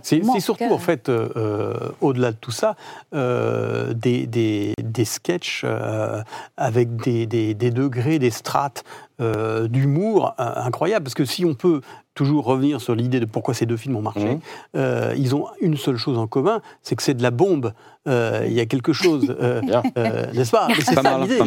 [0.03, 2.75] C'est surtout, en fait, euh, euh, au-delà de tout ça,
[3.13, 5.65] des, des, des, sketchs
[6.57, 8.83] avec des, des, degrés, des strates
[9.21, 11.03] d'humour incroyables.
[11.03, 11.81] Parce que si on peut
[12.13, 14.35] toujours revenir sur l'idée de pourquoi ces deux films ont marché.
[14.35, 14.39] Mmh.
[14.75, 17.73] Euh, ils ont une seule chose en commun, c'est que c'est de la bombe.
[18.07, 19.61] Euh, il y a quelque chose, euh,
[20.33, 20.67] n'est-ce pas?
[20.75, 21.39] C'est ça l'idée.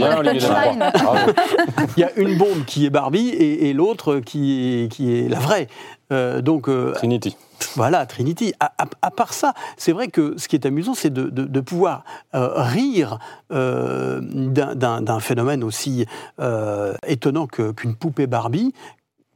[1.96, 5.38] Il y a une bombe qui est Barbie et, l'autre qui est, qui est la
[5.38, 5.68] vraie.
[6.42, 7.36] donc, Trinity.
[7.76, 8.52] Voilà, Trinity.
[8.60, 13.18] À, part ça, c'est vrai que ce qui est amusant, c'est de, de, pouvoir rire
[13.50, 16.06] d'un phénomène aussi
[17.06, 18.72] étonnant qu'une poupée Barbie,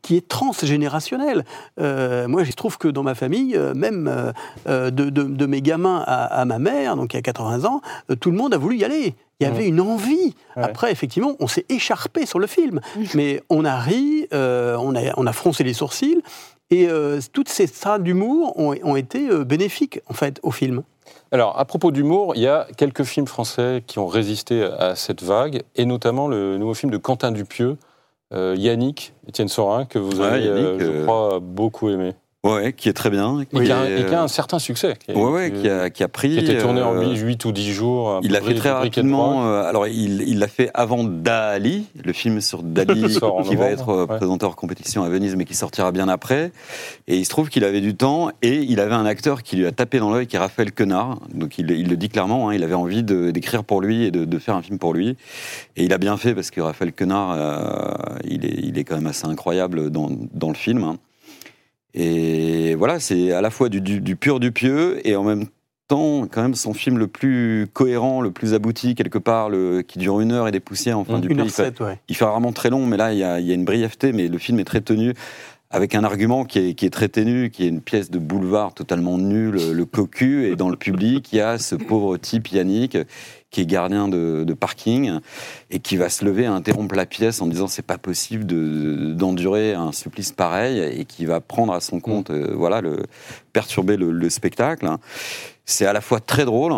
[0.02, 1.44] qui est transgénérationnel.
[1.80, 4.32] Euh, moi, je trouve que dans ma famille, euh, même
[4.66, 7.80] euh, de, mes gamins à, ma mère, donc il y a 80 ans,
[8.20, 9.14] tout le monde a voulu y aller.
[9.40, 10.34] Il y avait une envie.
[10.56, 12.80] Après, effectivement, on s'est écharpé sur le film.
[13.14, 16.22] Mais on a ri, on, a, on a froncé les sourcils.
[16.70, 16.88] Et
[17.32, 20.82] toutes ces strates d'humour ont, ont, été bénéfiques, en fait, au film.
[21.30, 25.22] Alors, à propos d'humour, il y a quelques films français qui ont résisté à cette
[25.22, 27.87] vague, et notamment le nouveau film de Quentin Dupieux, euh,
[28.32, 32.14] Yannick, Étienne Sorin, que vous avez, euh, je euh, crois, beaucoup aimé.
[32.44, 33.40] Ouais, qui est très bien.
[33.40, 34.94] Et qui, a, un certain succès.
[35.04, 36.30] Qui, ouais, qui, a, qui a pris.
[36.30, 38.20] Qui était tourné en 8 ou 10 jours.
[38.22, 39.60] Il l'a fait très rapidement.
[39.60, 44.52] alors, il l'a fait avant Dali, le film sur Dali, qui va être présenté en
[44.52, 46.52] compétition à Venise, mais qui sortira bien après.
[47.08, 49.66] Et il se trouve qu'il avait du temps et il avait un acteur qui lui
[49.66, 51.18] a tapé dans l'œil, qui est Raphaël Quenard.
[51.34, 54.38] Donc, il, le dit clairement, hein, il avait envie d'écrire pour lui et de, de,
[54.38, 55.16] faire un film pour lui.
[55.76, 57.36] Et il a bien fait parce que Raphaël Quenard,
[58.24, 60.84] il, est, il est quand même assez incroyable dans, dans le film.
[60.84, 60.98] Hein.
[61.94, 65.46] Et voilà, c'est à la fois du, pur du pieux et en même
[65.88, 69.98] temps, quand même, son film le plus cohérent, le plus abouti, quelque part, le, qui
[69.98, 70.98] dure une heure et des poussières.
[70.98, 71.74] Enfin, du une il, fait,
[72.08, 74.60] il fait rarement très long, mais là, il y, a, une brièveté, mais le film
[74.60, 75.14] est très tenu
[75.70, 78.72] avec un argument qui est, qui est, très ténu, qui est une pièce de boulevard
[78.72, 82.96] totalement nulle, le cocu, et dans le public, il y a ce pauvre type Yannick
[83.50, 85.20] qui est gardien de, parking
[85.70, 88.44] et qui va se lever à interrompre la pièce en disant c'est pas possible
[89.16, 92.34] d'endurer un supplice pareil et qui va prendre à son compte, mm.
[92.34, 93.04] euh, voilà, le,
[93.52, 94.88] perturber le, spectacle.
[95.64, 96.72] C'est à la fois très drôle,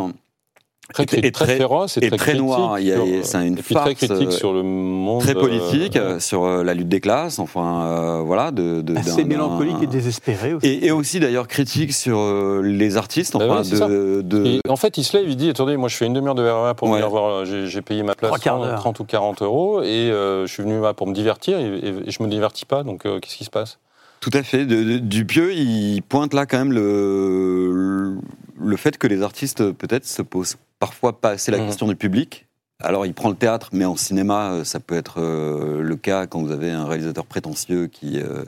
[0.93, 2.77] Très, et très, féroce et, très, noir.
[3.23, 6.89] C'est une farce très critique sur le monde, très politique euh, sur euh, la lutte
[6.89, 7.39] des classes.
[7.39, 10.67] Enfin, euh, voilà, de, de assez mélancolique et désespéré aussi.
[10.67, 12.21] Et, aussi d'ailleurs critique sur
[12.63, 13.37] les artistes.
[13.37, 16.35] Enfin, de, en fait, il se lève, il dit attendez, moi je fais une demi-heure
[16.35, 17.45] de RER pour venir voir.
[17.45, 21.15] J'ai payé ma place 30, ou 40 euros et je suis venu là pour me
[21.15, 21.67] divertir et,
[22.07, 22.83] et je me divertis pas.
[22.83, 23.79] Donc qu'est-ce qui se passe?
[24.21, 24.67] Tout à fait.
[24.67, 28.17] Dupieux, il pointe là quand même le,
[28.61, 31.67] le fait que les artistes peut-être se posent parfois pas assez la mmh.
[31.67, 32.47] question du public,
[32.83, 36.27] alors, il prend le théâtre, mais en cinéma, euh, ça peut être euh, le cas
[36.27, 38.45] quand vous avez un réalisateur prétentieux qui euh,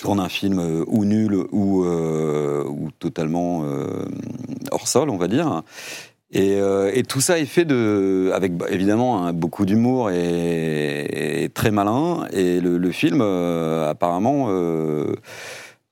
[0.00, 3.64] tourne un film euh, ou nul ou, euh, ou totalement
[4.70, 5.62] hors sol, on va dire.
[6.32, 11.50] Et, euh, et tout ça est fait de, avec bah, évidemment hein, beaucoup d'humour et,
[11.54, 12.26] très malin.
[12.32, 15.14] Et le, le film, euh, apparemment, euh,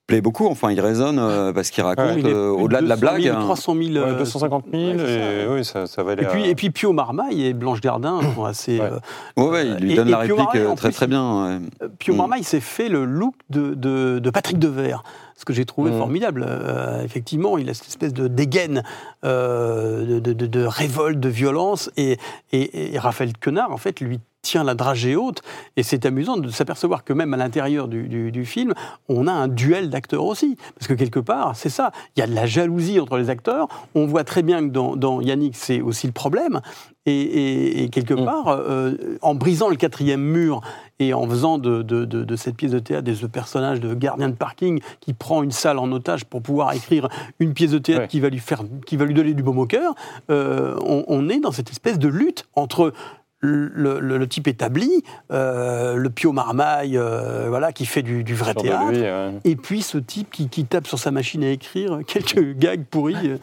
[0.07, 0.47] plaît beaucoup.
[0.47, 3.35] Enfin, il résonne euh, parce qu'il raconte, euh, au-delà de la 200 000, blague.
[3.35, 3.39] hein.
[3.41, 3.85] 300 000.
[3.93, 6.43] Ouais, euh, 250 000, ouais, c'est ça, et oui, ça, ça va aller Et puis,
[6.43, 8.79] à- et puis Pio Marmaille et Blanche Gardin sont assez.
[8.79, 8.89] Ouais.
[8.91, 8.99] euh,
[9.43, 11.45] Ouais, ouais, il lui Et- donne et la réplique Marmaille, euh, très plus, très bien.
[11.45, 11.87] ouais.
[11.99, 12.17] Pio Mm.
[12.17, 15.03] Marmaille s'est fait le look de, de, de Patrick Devers,
[15.37, 15.97] ce que j'ai trouvé Mm.
[15.97, 16.45] formidable.
[16.47, 18.83] Euh, effectivement, il a cette espèce de dégaine,
[19.23, 22.17] euh, de, de- de- de révolte, de violence, et,
[22.51, 25.41] et, et Raphaël Quenard, en fait, lui tient la dragée haute,
[25.75, 28.73] et c'est amusant de s'apercevoir que même à l'intérieur du, du- du film,
[29.09, 32.27] on a un duel d'acteurs aussi, parce que quelque part, c'est ça, il y a
[32.27, 35.81] de la jalousie entre les acteurs, on voit très bien que dans, dans Yannick, c'est
[35.81, 36.61] aussi le problème,
[37.07, 38.25] et, et- et quelque Mm.
[38.25, 40.61] part, euh, en brisant le quatrième mur
[40.99, 43.93] et en faisant de, de- de- de cette pièce de théâtre des ce personnage de
[43.93, 47.77] gardien de parking qui prend une salle en otage pour pouvoir écrire une pièce de
[47.79, 48.07] théâtre Ouais.
[48.07, 49.93] qui, va lui faire, qui va lui donner du baume au cœur,
[50.31, 52.91] euh, on, on est dans cette espèce de lutte entre
[53.41, 58.33] le, le- le type établi, euh, le Pio Marmaille, euh, voilà, qui fait du, du
[58.33, 59.33] vrai théâtre, lui, ouais.
[59.43, 63.15] et puis ce type qui, qui tape sur sa machine à écrire quelques gags pourris.
[63.29, 63.37] euh,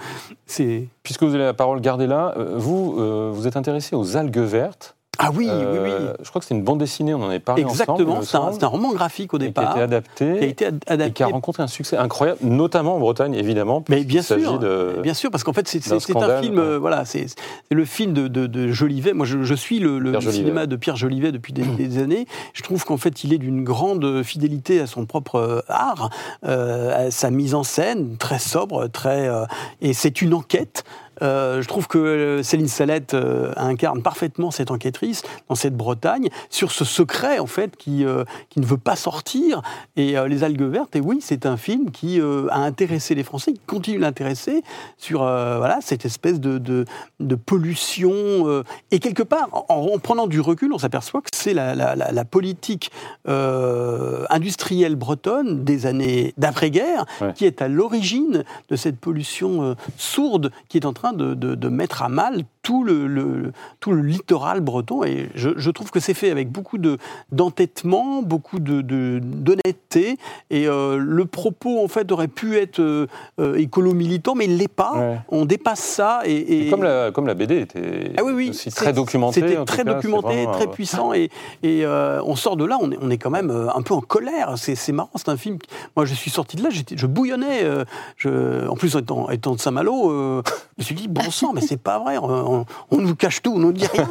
[0.47, 2.35] C'est Puisque vous avez la parole, gardez-la.
[2.57, 4.97] Vous, euh, vous êtes intéressé aux algues vertes.
[5.19, 5.91] Ah oui, oui, oui.
[5.91, 8.37] Euh, Je crois que c'est une bande dessinée, on en avait parlé Exactement, me c'est
[8.65, 10.39] un, roman graphique au et qui a départ, été adapté.
[10.39, 13.35] qui a été ad- et adapté qui a rencontré un succès incroyable, notamment en Bretagne,
[13.35, 13.85] évidemment.
[13.91, 16.01] Mais bien sûr, s'agit de- bien sûr, parce qu'en fait, c'est un
[16.41, 16.61] film, ouais.
[16.65, 17.27] euh, voilà, c'est
[17.71, 19.13] le film de, de- de Jolivet.
[19.13, 22.27] Moi, je, je suis le, cinéma de Pierre Jolivet depuis des, des années.
[22.55, 26.09] Je trouve qu'en fait, il est d'une grande fidélité à son propre euh, art,
[26.47, 29.29] euh, à sa mise en scène, très sobre, très,
[29.83, 30.85] et c'est une enquête.
[31.23, 36.29] Euh, je trouve que euh, Céline Salette euh, incarne parfaitement cette enquêtrice dans cette Bretagne
[36.51, 38.05] sur ce secret en fait qui,
[38.51, 39.63] qui ne veut pas sortir
[39.97, 43.61] et les algues vertes et oui c'est un film qui a intéressé les Français qui
[43.67, 44.63] continue de l'intéresser
[44.97, 46.85] sur voilà cette espèce de, de,
[47.21, 51.75] de pollution et quelque part en, en prenant du recul on s'aperçoit que c'est la,
[51.75, 52.91] la- la- la politique
[53.29, 57.33] euh, industrielle bretonne des années d'après-guerre Ouais.
[57.35, 62.03] qui est à l'origine de cette pollution euh, sourde qui est en train de, mettre
[62.03, 65.03] à mal tout le, le- tout le littoral breton.
[65.05, 66.97] Et je, je trouve que c'est fait avec beaucoup de-
[67.33, 70.17] d'entêtement, beaucoup de- de- d'honnêteté.
[70.51, 73.07] Et euh, le propos, en fait, aurait pu être euh,
[73.41, 74.93] euh, écolo-militant, mais il ne l'est pas.
[74.95, 75.19] Ouais.
[75.31, 76.21] On dépasse ça.
[76.25, 79.41] Et, Et et- Comme, la, comme la BD était ah oui, oui, aussi très documentée.
[79.41, 81.31] C'était très cas, documenté, vraiment, très puissant, et,
[81.63, 84.01] et, euh, on sort de là, on est, on est quand même un peu en
[84.01, 84.55] colère.
[84.57, 85.59] C'est marrant, c'est un film.
[85.97, 87.65] Moi, je suis sorti de là, je bouillonnais.
[88.17, 90.43] je, en plus, étant, étant de Saint-Malo, je
[90.79, 92.19] me suis dit bon sang, mais c'est pas vrai.
[92.19, 92.52] On,
[92.91, 94.09] on nous cache tout, on nous dit rien.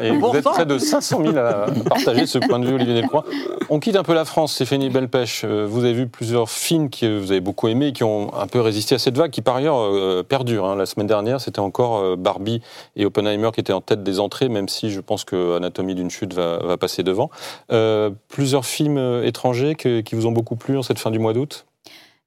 [0.00, 2.94] Et Bon vous êtes près de 500 000 à partager ce point de vue, Olivier
[2.94, 3.24] Delcroix.
[3.70, 5.42] On quitte un peu la France, Stéphanie Belpêche.
[5.44, 8.60] Euh, Vous avez vu plusieurs films que vous avez beaucoup aimés, qui ont un peu
[8.60, 10.66] résisté à cette vague, qui par ailleurs euh, perdure.
[10.66, 10.76] hein.
[10.76, 12.60] La semaine dernière, c'était encore euh, Barbie
[12.96, 16.10] et Oppenheimer qui étaient en tête des entrées, même si je pense que Anatomie d'une
[16.10, 17.30] chute va, va passer devant.
[17.72, 21.66] Euh, plusieurs films étrangers qui vous ont beaucoup plu en cette fin du mois d'août?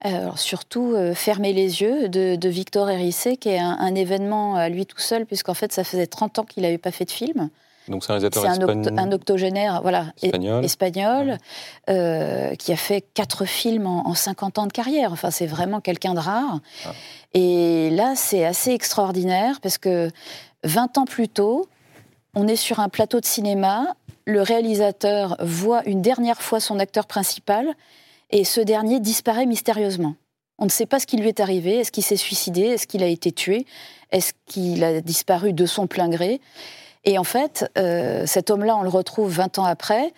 [0.02, 4.56] Alors, surtout, euh, Fermer les yeux de, de Victor Hérissé, qui est un, un événement
[4.56, 7.12] à lui tout seul, puisqu'en fait, ça faisait 30 ans qu'il n'avait pas fait de
[7.12, 7.50] film.
[7.90, 8.78] Donc c'est un réalisateur un, espagnol.
[8.86, 10.06] octo- un octogénaire voilà,
[10.64, 11.38] Espagnol.
[11.90, 15.12] euh, qui a fait quatre films en, en 50 ans de carrière.
[15.12, 16.60] Enfin, c'est vraiment quelqu'un de rare.
[16.86, 16.92] Ah.
[17.34, 20.12] Et là, c'est assez extraordinaire parce que
[20.64, 21.68] 20 ans plus tôt,
[22.36, 23.96] on est sur un plateau de cinéma.
[24.26, 27.74] Le réalisateur voit une dernière fois son acteur principal
[28.32, 30.16] et ce dernier disparaît mystérieusement.
[30.60, 31.78] On ne sait pas ce qui lui est arrivé.
[31.78, 32.62] Est-ce qu'il s'est suicidé?
[32.62, 33.66] Est-ce qu'il a été tué?
[34.12, 36.42] Est-ce qu'il a disparu de son plein gré?
[37.06, 40.14] Et en fait, euh, cet homme-là, on le retrouve 20 ans après.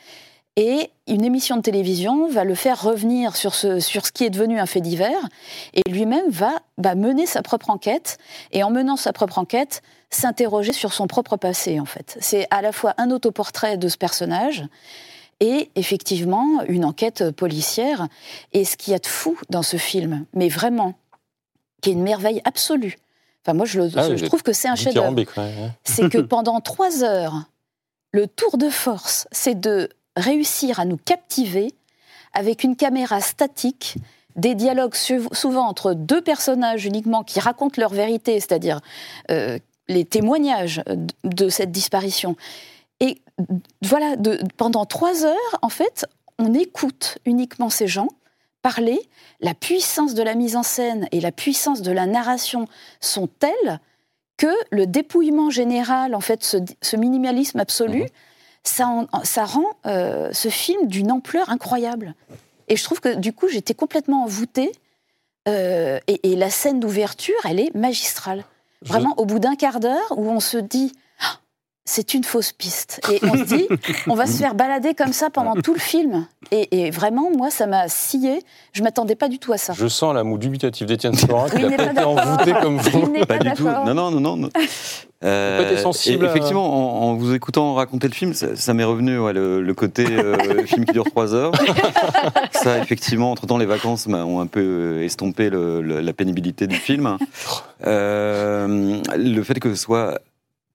[0.57, 4.29] Et une émission de télévision va le faire revenir sur ce, sur ce qui est
[4.29, 5.29] devenu un fait divers.
[5.73, 8.17] Et lui-même va bah, mener sa propre enquête.
[8.51, 12.17] Et en menant sa propre enquête, s'interroger sur son propre passé, en fait.
[12.19, 14.65] C'est à la fois un autoportrait de ce personnage
[15.41, 18.07] et effectivement une enquête policière.
[18.53, 20.93] Et ce qu'il y a de fou dans ce film, mais vraiment,
[21.81, 22.97] qui est une merveille absolue.
[23.43, 26.61] Enfin, moi, je, le- Ah je trouve que c'est un chef-d'œuvre ouais, c'est que pendant
[26.61, 27.43] trois heures,
[28.13, 31.73] le tour de force, c'est de réussir à nous captiver
[32.33, 33.95] avec une caméra statique,
[34.35, 38.79] des dialogues souvent entre deux personnages uniquement qui racontent leur vérité, c'est-à-dire
[39.31, 39.57] euh,
[39.89, 40.81] les témoignages
[41.25, 42.35] de cette disparition.
[43.01, 43.21] Et
[43.81, 46.05] voilà, de- pendant trois heures, en fait,
[46.39, 48.07] on écoute uniquement ces gens
[48.61, 48.99] parler.
[49.41, 52.67] La puissance de la mise en scène et la puissance de la narration
[53.01, 53.79] sont telles
[54.37, 58.07] que le dépouillement général, en fait, ce, ce minimalisme absolu, Mhm.
[58.63, 62.13] ça, en- ça rend euh, ce film d'une ampleur incroyable.
[62.67, 64.71] Et je trouve que du coup, j'étais complètement envoûtée.
[65.47, 68.45] euh, et, et la scène d'ouverture, elle est magistrale.
[68.83, 70.93] Je- Vraiment, au bout d'un quart d'heure, où on se dit,
[71.85, 73.01] c'est une fausse piste.
[73.11, 73.67] Et on se dit,
[74.07, 76.25] on va se faire balader comme ça pendant tout le film.
[76.51, 78.39] Et, et vraiment, moi, ça m'a scié.
[78.73, 79.73] Je m'attendais pas du tout à ça.
[79.73, 82.77] Je sens la moue dubitative d'Étienne Sorin qui Il n'a n'est pas été envoûté comme
[82.77, 83.13] vous.
[83.15, 83.63] Il Pas pas du tout.
[83.63, 84.49] Non, non, non, non.
[85.23, 88.73] Euh, pas été sensible à- Effectivement, en, en vous écoutant raconter le film, ça, ça
[88.73, 91.51] m'est revenu ouais, le, le côté euh, film qui dure trois heures.
[92.51, 96.75] ça, effectivement, entre-temps, les vacances ont un peu euh, estompé le- le- la pénibilité du
[96.75, 97.17] film.
[97.85, 100.19] Euh, le fait que ce soit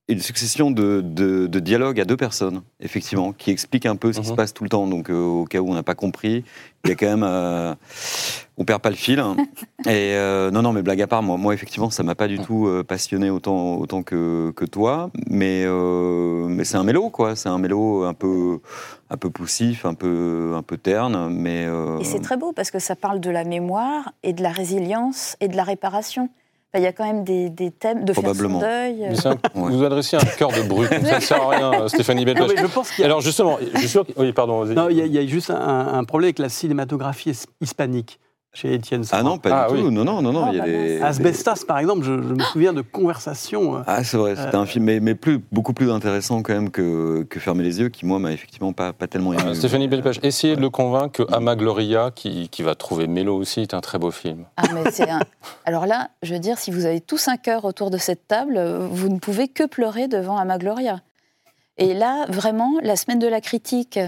[0.08, 4.20] une succession de, de- de dialogues à deux personnes, effectivement, qui expliquent un peu ce
[4.20, 4.30] qui Mhm.
[4.30, 4.86] se passe tout le temps.
[4.86, 6.44] Donc, euh, au cas où on n'a pas compris,
[6.84, 7.24] il y a quand même.
[7.24, 7.74] euh,
[8.56, 9.18] on perd pas le fil.
[9.86, 12.38] Et euh, non, non, mais blague à part, moi, moi effectivement, ça m'a pas du
[12.38, 15.10] tout euh, passionné autant, autant que, que toi.
[15.28, 17.34] Mais, euh, mais c'est un mélo, quoi.
[17.34, 18.60] C'est un mélo un peu,
[19.10, 21.30] un peu poussif, un peu, un peu terne.
[21.34, 24.42] Mais, euh, Et c'est très beau parce que ça parle de la mémoire et de
[24.44, 26.28] la résilience et de la réparation.
[26.74, 28.60] Il y a quand même des, des thèmes de faire son Probablement.
[28.60, 29.06] deuil.
[29.08, 29.70] Mais un- Ouais.
[29.70, 32.90] Vous adressez un cœur de brut, ça ne sert à rien, Stéphanie mais je pense
[32.90, 34.12] qu'il a, Alors justement, je suis sûr que...
[34.16, 34.62] Oui, pardon.
[34.62, 34.74] vas-y.
[34.74, 35.56] non, il y y a juste un,
[35.94, 38.20] un problème avec la cinématographie hispanique
[38.56, 39.82] chez Étienne Ah non, pas Ah du oui.
[39.82, 39.90] tout.
[39.90, 40.44] Non, non, non, non.
[40.46, 43.76] Ah, il y a bah des, Asbestas, par exemple, je, je me souviens de conversations.
[43.76, 46.70] euh, Ah, c'est vrai, c'était un film, mais, mais plus, beaucoup plus intéressant quand même
[46.70, 49.42] que, que Fermer les yeux, qui, moi, m'a effectivement pas, pas tellement aimé.
[49.48, 53.36] Euh, Stéphanie Belpage, essayez de le convaincre que Ama Gloria, qui, qui va trouver Mélo
[53.36, 54.44] aussi, est un très beau film.
[54.56, 55.20] Ah, mais c'est un-
[55.66, 58.54] Alors là, je veux dire, si vous avez tous un cœur autour de cette table,
[58.56, 61.00] euh, vous ne pouvez que pleurer devant Ama Gloria.
[61.76, 64.00] Et là, vraiment, la semaine de la critique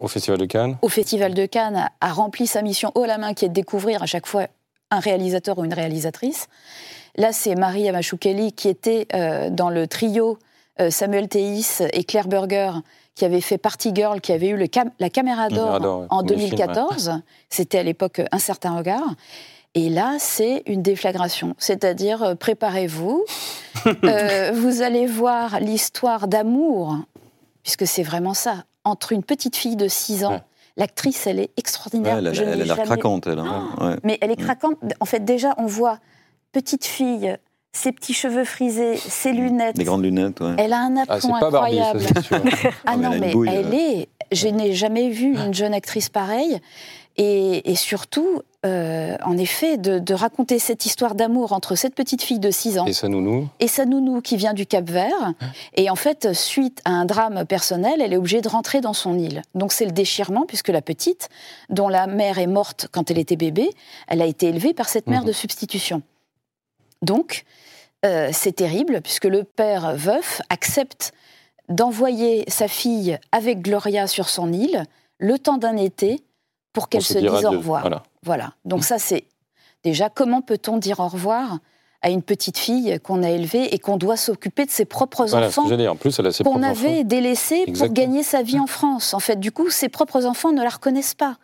[0.00, 3.34] Au Festival de Cannes au Festival de Cannes a, rempli sa mission haut la main,
[3.34, 4.46] qui est de découvrir à chaque fois
[4.90, 6.48] un réalisateur ou une réalisatrice.
[7.16, 10.38] Là, c'est Marie Amachukeli qui était euh, dans le trio
[10.80, 12.70] euh, Samuel Théis et Claire Berger,
[13.14, 16.24] qui avait fait Party Girl, qui avait eu le cam- la caméra d'or ouais, en
[16.24, 17.12] premier film, 2014.
[17.50, 19.14] C'était à l'époque Un certain regard.
[19.74, 21.54] Et là, c'est une déflagration.
[21.58, 23.24] C'est-à-dire, euh, préparez-vous.
[23.84, 26.96] Vous allez voir l'histoire d'amour,
[27.62, 30.32] puisque c'est vraiment ça, entre une petite fille de 6 ans.
[30.32, 30.42] Ouais.
[30.76, 32.18] L'actrice, elle est Ouais, extraordinaire.
[32.18, 33.38] elle, a- Je elle a n'ai l'air jamais- craquante, elle.
[33.38, 33.68] hein.
[33.80, 33.96] Ouais.
[34.04, 34.44] Mais elle est Mm.
[34.44, 34.76] craquante.
[35.00, 35.98] En fait, déjà, on voit
[36.52, 37.36] petite fille,
[37.72, 39.76] ses petits cheveux frisés, ses lunettes.
[39.76, 40.54] Des grandes lunettes, ouais.
[40.58, 42.50] Elle a un Ah, aplomb pas Barbie, ça incroyable.
[42.86, 43.72] Ah mais non, mais bouille, elle euh.
[43.72, 44.08] est.
[44.32, 46.58] Je n'ai jamais vu une jeune actrice pareille.
[47.16, 52.20] Et, et surtout, euh, en effet, de, de raconter cette histoire d'amour entre cette petite
[52.22, 55.32] fille de 6 ans Et ça, nounou et sa nounou qui vient du Cap Vert.
[55.76, 59.18] Et en fait, suite à un drame personnel, elle est obligée de rentrer dans son
[59.18, 59.40] île.
[59.54, 61.30] Donc c'est le déchirement, puisque la petite,
[61.70, 63.70] dont la mère est morte quand elle était bébé,
[64.08, 65.28] elle a été élevée par cette mère Mhm.
[65.28, 66.02] de substitution.
[67.02, 67.44] Donc,
[68.04, 71.12] euh, c'est terrible, puisque le père veuf accepte
[71.70, 74.84] d'envoyer sa fille avec Gloria sur son île
[75.18, 76.20] le temps d'un été
[76.72, 77.82] pour qu'elle se dise au revoir.
[77.82, 78.02] Voilà.
[78.22, 78.52] Voilà.
[78.64, 79.24] Donc ça, c'est
[79.82, 81.58] déjà comment peut-on dire au revoir
[82.02, 85.48] à une petite fille qu'on a élevée et qu'on doit s'occuper de ses propres Voilà,
[85.48, 85.70] enfants.
[85.70, 89.12] En plus, elle a ses qu'on avait délaissés pour gagner sa vie en France.
[89.12, 91.36] En fait, du coup, ses propres enfants ne la reconnaissent pas.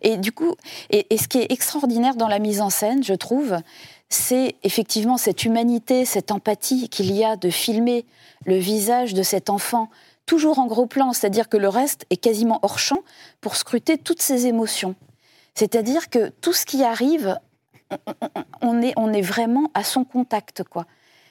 [0.00, 0.54] Et du coup,
[0.88, 3.56] et, et ce qui est extraordinaire dans la mise en scène, je trouve,
[4.08, 8.06] c'est effectivement cette humanité, cette empathie qu'il y a de filmer
[8.46, 9.90] le visage de cet enfant
[10.28, 13.02] toujours en gros plan, c'est-à-dire que le reste est quasiment hors champ
[13.40, 14.94] pour scruter toutes ses émotions.
[15.54, 17.36] C'est-à-dire que tout ce qui arrive,
[18.60, 20.86] on est vraiment à son contact, quoi.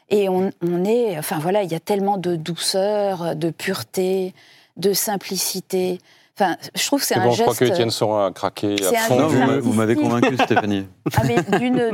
[0.09, 4.33] Et on, on est, enfin voilà, il y a tellement de douceur, de pureté,
[4.77, 5.99] de simplicité.
[6.39, 8.75] Enfin, je trouve que c'est un bon, je crois geste que Étienne Sorin a craqué
[8.79, 9.19] C'est à un fond.
[9.19, 10.85] Non, vous m'avez convaincu, Stéphanie.
[11.15, 11.21] ah,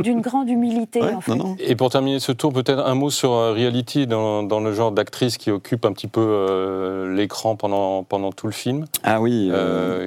[0.01, 1.31] d'une grande humilité, Ouais, en fait.
[1.33, 1.55] non, non.
[1.59, 4.91] Et pour terminer ce tour, peut-être un mot sur euh, Reality, dans, dans le genre
[4.91, 9.49] d'actrice qui occupe un petit peu euh, l'écran pendant, pendant tout le film, Ah oui,
[9.49, 9.55] euh,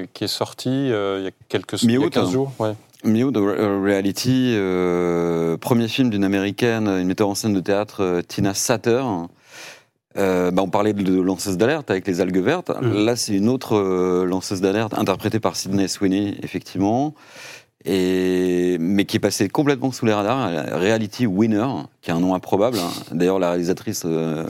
[0.03, 2.31] euh, qui est sorti euh, il y a quelques il y a Mi-août, 15 hein.
[2.31, 2.53] jours.
[2.59, 2.73] Ouais.
[3.05, 8.23] Mio de Re- Reality, euh, premier film d'une américaine, une metteur en scène de théâtre,
[8.29, 9.03] Tina Satter.
[10.19, 12.71] Euh, bah, on parlait de, de lanceuse d'alerte avec les algues vertes.
[12.81, 13.05] Mhm.
[13.05, 17.15] Là, c'est une autre euh, lanceuse d'alerte interprétée par Sydney Sweeney, effectivement,
[17.85, 20.51] et, mais qui est passée complètement sous les radars.
[20.73, 21.67] Reality Winner,
[22.03, 22.79] qui est un nom improbable.
[22.79, 22.91] hein.
[23.13, 24.45] D'ailleurs, la réalisatrice euh,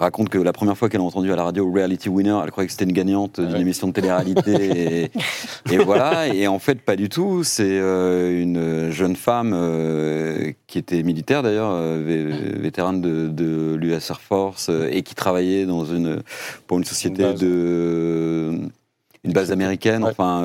[0.00, 2.66] raconte que la première fois qu'elle a entendu à la radio Reality Winner, elle croyait
[2.66, 3.60] que c'était une gagnante d'une Ouais.
[3.60, 5.10] émission de télé-réalité.
[5.68, 7.44] et, et voilà, et en fait, pas du tout.
[7.44, 13.74] C'est euh, une jeune femme euh, qui était militaire d'ailleurs, euh, vé- vétérane de, de
[13.76, 16.22] l'US Air Force, et qui travaillait dans une,
[16.66, 18.50] pour une société Une de.
[19.24, 20.10] une base américaine, Ouais.
[20.10, 20.44] enfin.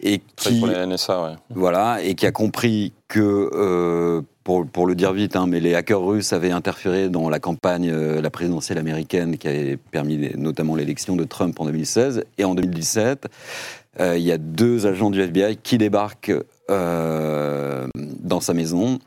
[0.00, 1.34] et qui, pour la NSA, ouais.
[1.50, 6.32] voilà, et qui a compris que pour, le dire vite, hein, mais les hackers russes
[6.32, 11.24] avaient interféré dans la campagne, euh, la présidentielle américaine qui avait permis notamment l'élection de
[11.24, 12.24] Trump en 2016.
[12.38, 13.28] Et en 2017,
[14.00, 16.32] euh, il y a deux agents du FBI qui débarquent
[16.70, 18.98] euh, dans sa maison.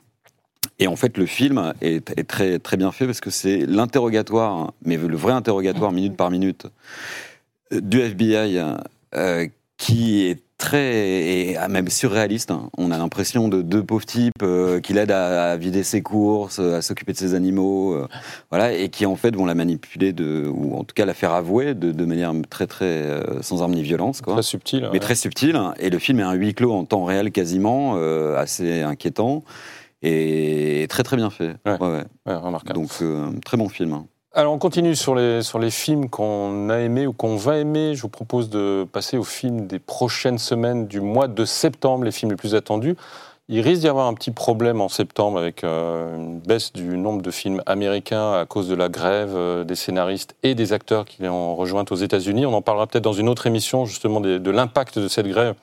[0.80, 4.74] Et en fait, le film est, est très, très bien fait parce que c'est l'interrogatoire,
[4.84, 6.68] mais le vrai interrogatoire minute par minute
[7.72, 8.62] du FBI
[9.78, 10.94] qui est très
[11.52, 12.52] et ah, même surréaliste.
[12.52, 12.70] hein.
[12.78, 16.60] On a l'impression de deux pauvres types euh, qui l'aident à, à vider ses courses,
[16.60, 18.08] à s'occuper de ses animaux, euh,
[18.50, 21.34] voilà, et qui en fait vont la manipuler de, ou en tout cas la faire
[21.34, 24.82] avouer de, de manière très très euh, sans arme ni violence, quoi Très subtil.
[24.84, 25.00] mais ouais.
[25.00, 25.60] très subtil.
[25.80, 29.44] Et le film est un huis clos en temps réel quasiment, euh, assez inquiétant
[30.02, 31.56] et très très bien fait.
[31.66, 31.78] Ouais.
[32.26, 32.80] Ouais, remarquable.
[32.80, 34.04] Donc euh, très bon film.
[34.38, 37.96] Alors, on continue sur les, sur les films qu'on a aimés ou qu'on va aimer.
[37.96, 42.12] Je vous propose de passer aux films des prochaines semaines du mois de septembre, les
[42.12, 42.98] films les plus attendus.
[43.48, 47.22] Il risque d'y avoir un petit problème en septembre avec euh, une baisse du nombre
[47.22, 51.26] de films américains à cause de la grève euh, des scénaristes et des acteurs qui
[51.26, 52.46] ont rejoint aux États-Unis.
[52.46, 55.56] On en parlera peut-être dans une autre émission, justement, de l'impact de cette grève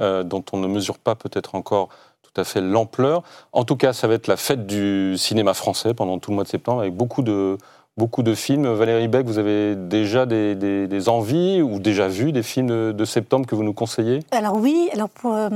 [0.00, 1.90] euh, dont on ne mesure pas peut-être encore
[2.24, 3.22] tout à fait l'ampleur.
[3.52, 6.44] En tout cas, ça va être la fête du cinéma français pendant tout le mois
[6.44, 7.56] de septembre avec beaucoup de,
[7.96, 8.66] beaucoup de films.
[8.74, 12.92] Valérie Beck, vous avez déjà des, des- des envies ou déjà vu des films de,
[12.92, 14.20] de septembre que vous nous conseillez?
[14.30, 15.48] Alors oui, alors pour, euh,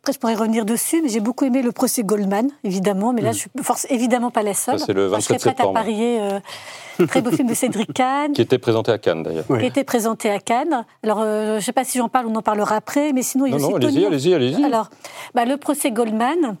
[0.00, 3.32] après je pourrais revenir dessus, mais j'ai beaucoup aimé le procès Goldman, évidemment, mais là
[3.32, 4.78] je suis force, évidemment pas la seule.
[4.78, 5.74] Ça, c'est le Moi, je serais 27 prête à septembre.
[5.74, 6.18] parier.
[6.20, 6.40] euh,
[7.08, 8.32] très beau film de Cédric Kahn.
[8.34, 9.44] Qui était présenté à Cannes d'ailleurs.
[9.46, 10.86] Qui était présenté à Cannes.
[11.02, 13.44] Alors, euh, je ne sais pas si j'en parle, on en parlera après, mais sinon,
[13.44, 14.64] il y a Non, aussi non, allez-y, Tony- allez-y, allez-y.
[14.64, 14.88] Alors,
[15.34, 16.56] bah, le procès Goldman,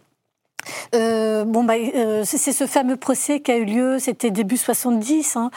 [0.94, 5.36] euh, bon, bah, euh, c'est ce fameux procès qui a eu lieu, c'était début 70,
[5.36, 5.50] hein,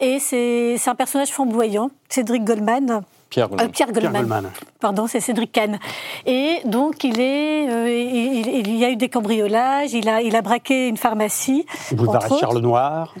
[0.00, 3.70] et c'est c'est un personnage flamboyant, Cédric Goldman, Pierre euh, Goldman.
[3.70, 4.50] Pierre Pierre Goldman, Goldman.
[4.80, 5.78] pardon, c'est Cédric Kahn.
[6.26, 10.22] Et donc, il, est, euh, il, il- il y a eu des cambriolages, il a,
[10.22, 12.38] il a braqué une pharmacie, Boulevard.
[12.38, 13.14] Charles Noir.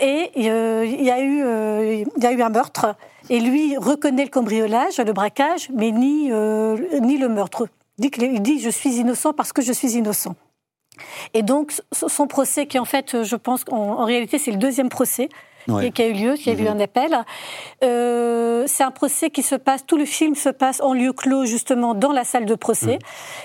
[0.00, 2.94] et euh, il, y a eu, euh, il y a eu un meurtre.
[3.30, 7.68] Et lui reconnaît le cambriolage, le braquage, mais ni, euh, ni le meurtre.
[7.96, 10.34] Dit, il dit Je suis innocent parce que je suis innocent.
[11.34, 14.88] Et donc, son procès, qui en fait, je pense qu'en en réalité, c'est le deuxième
[14.88, 15.28] procès
[15.66, 15.90] Ouais.
[15.92, 17.16] qui, a eu lieu, qui a eu un appel.
[17.82, 21.46] Euh, c'est un procès qui se passe, tout le film se passe en lieu clos,
[21.46, 22.98] justement, dans la salle de procès.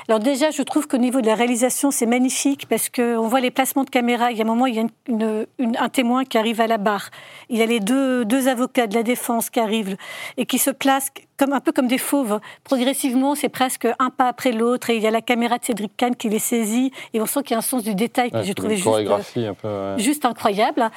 [0.09, 3.51] Alors déjà, je trouve qu'au niveau de la réalisation, c'est magnifique parce qu'on voit les
[3.51, 4.31] placements de caméra.
[4.31, 6.59] Il y a un moment, il y a une- une- une- un témoin qui arrive
[6.59, 7.09] à la barre.
[7.49, 9.95] Il y a les deux, deux avocats de la défense qui arrivent
[10.37, 12.39] et qui se placent comme, un peu comme des fauves.
[12.63, 15.95] Progressivement, c'est presque un pas après l'autre et il y a la caméra de Cédric
[15.97, 18.43] Kahn qui les saisit et on sent qu'il y a un sens du détail que
[18.43, 19.67] j'ai trouvé juste, euh, chorégraphie un peu.
[19.67, 19.95] ouais.
[19.97, 20.89] juste incroyable.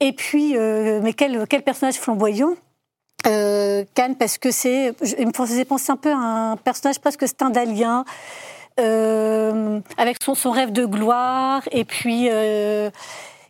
[0.00, 2.54] Et puis, euh, mais quel, quel personnage flamboyant
[3.26, 6.98] euh, Cannes, parce que c'est, je- il me faisait penser un peu à un personnage
[7.00, 8.06] presque stendhalien,
[8.78, 12.90] euh, avec son, son rêve de gloire, et puis euh,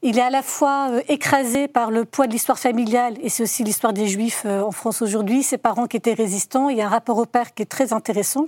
[0.02, 3.42] il est à la fois euh, écrasé par le poids de l'histoire familiale, et c'est
[3.42, 6.82] aussi l'histoire des Juifs euh, en France aujourd'hui, ses parents qui étaient résistants, il y
[6.82, 8.46] a un rapport au père qui est très intéressant.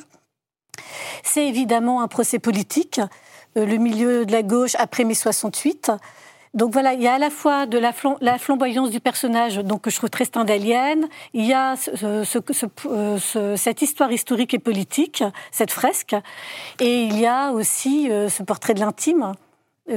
[1.23, 3.01] C'est évidemment un procès politique,
[3.57, 5.93] euh, le milieu de la gauche après mai 68.
[6.55, 9.57] Donc voilà, il y a à la fois de la, flam- la flamboyance du personnage,
[9.57, 13.81] donc que je trouve très stendhalienne, il y a ce- ce- ce- ce- ce- cette
[13.81, 16.15] histoire historique et politique, cette fresque,
[16.79, 19.33] et il y a aussi ce portrait de l'intime,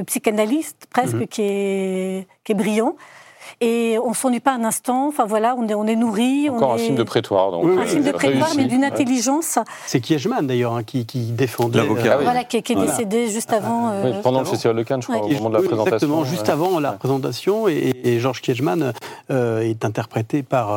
[0.06, 2.96] psychanalyste presque, qui, est, qui est brillant.
[3.60, 6.50] Et on s'ennuie pas un instant, enfin voilà, on est, on est nourri.
[6.50, 6.80] Encore on un est...
[6.80, 7.52] film de prétoire.
[7.52, 8.56] Donc, Oui, un film de euh, prétoire, réussi.
[8.58, 11.78] mais d'une intelligence, C'est Kiechman d'ailleurs hein, qui, qui défendait.
[11.78, 12.24] L'avocat, euh, oui.
[12.24, 12.90] voilà, qui, est- qui est Voilà.
[12.90, 13.90] décédé juste avant.
[14.02, 14.46] Oui, euh, pendant le.
[14.46, 15.30] Festival de Cannes, je crois, Ouais.
[15.32, 15.94] au moment de la Oui, présentation.
[15.96, 16.96] Exactement, juste avant la Ouais.
[16.98, 17.68] présentation.
[17.68, 18.92] Et, et Georges Kiechman
[19.30, 20.74] euh, est interprété par.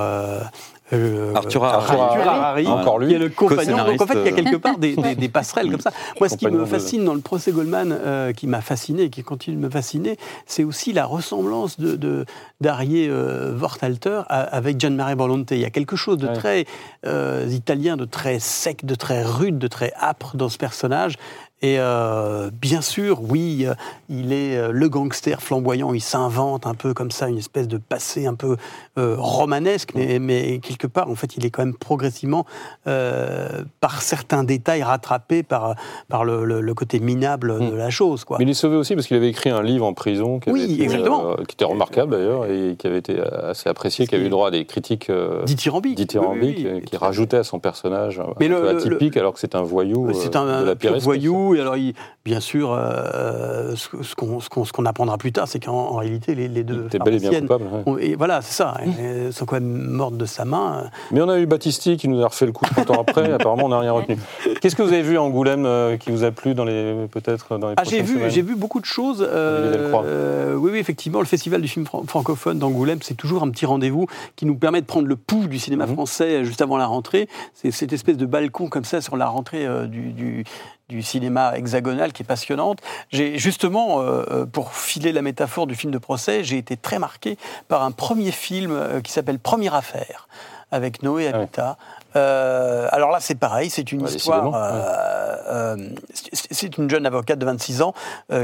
[0.94, 2.68] Euh, euh, Arthur Harari.
[2.68, 3.10] Encore lui.
[3.10, 3.78] qui est le compagnon.
[3.86, 5.92] Donc en fait, il y a quelque part des, des- des passerelles comme ça.
[6.20, 9.10] Moi, ce qui me de- fascine dans le procès Goldman, euh, qui m'a fasciné et
[9.10, 12.26] qui continue de me fasciner, c'est aussi la ressemblance de, de-
[12.62, 15.56] d'Arié euh, Wortalter à- avec Gianmaria Volonté.
[15.56, 16.34] Il y a quelque chose de Ouais.
[16.34, 16.66] très
[17.06, 21.16] euh, italien, de très sec, de très rude, de très âpre dans ce personnage.
[21.62, 23.74] Et euh, bien sûr, oui, euh,
[24.08, 27.78] il est euh, le gangster flamboyant, il s'invente un peu comme ça, une espèce de
[27.78, 28.56] passé un peu
[28.98, 32.46] euh, romanesque, mais, mais quelque part, en fait, il est quand même progressivement,
[32.88, 35.76] euh, par certains détails, rattrapé par,
[36.08, 37.78] par le, le- le côté minable de Mm.
[37.78, 38.24] la chose.
[38.24, 38.38] Quoi.
[38.40, 40.60] Mais il est sauvé aussi parce qu'il avait écrit un livre en prison qui, avait
[40.60, 41.36] Oui, été, exactement.
[41.48, 44.52] qui était remarquable d'ailleurs et qui avait été assez apprécié, qui a eu droit à
[44.52, 45.96] des critiques euh, Dithyrambique.
[45.98, 47.06] dithyrambiques, Oui, oui, qui tout à fait.
[47.06, 50.10] rajoutait à son personnage un Mais peu le- le- atypique alors que c'est un voyou
[50.14, 51.04] C'est un, de la pire espèce.
[51.50, 51.94] Oui, alors il-
[52.26, 56.64] bien sûr, euh, ce, ce qu'on apprendra plus tard, c'est qu'en en réalité, les, les
[56.64, 57.66] deux T'es bel et bien coupable.
[57.88, 58.08] ouais.
[58.08, 60.84] et voilà, c'est ça, elles sont quand même mortes de sa main.
[61.12, 63.32] Mais on a eu Battisti qui nous a refait le coup 30 ans après.
[63.34, 64.18] Apparemment, on n'a rien retenu.
[64.62, 67.58] Qu'est-ce que vous avez vu à Angoulême euh, qui vous a plu dans les peut-être
[67.58, 69.26] dans les Ah, j'ai vu, j'ai vu beaucoup de choses.
[69.28, 73.50] euh, euh, oui, oui, effectivement, le Festival du film fran- francophone d'Angoulême, c'est toujours un
[73.50, 75.94] petit rendez-vous qui nous permet de prendre le pouls du cinéma Mhm.
[75.94, 77.28] français juste avant la rentrée.
[77.54, 80.44] C'est cette espèce de balcon comme ça sur la rentrée euh, du, du-
[80.90, 82.80] du cinéma hexagonal qui est passionnante.
[83.12, 87.00] J'ai justement, euh, euh, pour filer la métaphore du film de procès, j'ai été très
[87.00, 87.38] marqué
[87.68, 90.28] par un premier film euh, qui s'appelle Première affaire
[90.72, 91.38] avec Noé Ah.
[91.38, 91.78] Habitat.
[92.16, 94.54] Euh, alors là, c'est pareil, c'est une Ouais, histoire.
[94.56, 95.36] euh,
[95.78, 95.90] euh,
[96.34, 97.94] c'est- une jeune avocate de 26 ans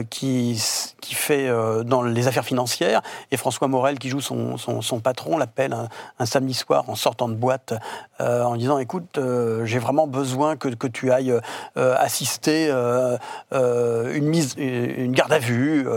[0.09, 0.61] qui,
[1.01, 1.49] fait
[1.85, 3.01] dans les affaires financières.
[3.31, 5.87] Et François Morel, qui joue son, son, son patron, l'appelle un,
[6.19, 7.73] un samedi soir en sortant de boîte
[8.19, 9.19] en disant Écoute,
[9.63, 11.33] j'ai vraiment besoin que, que tu ailles
[11.75, 12.69] assister
[13.51, 15.87] une, mise, une garde à vue.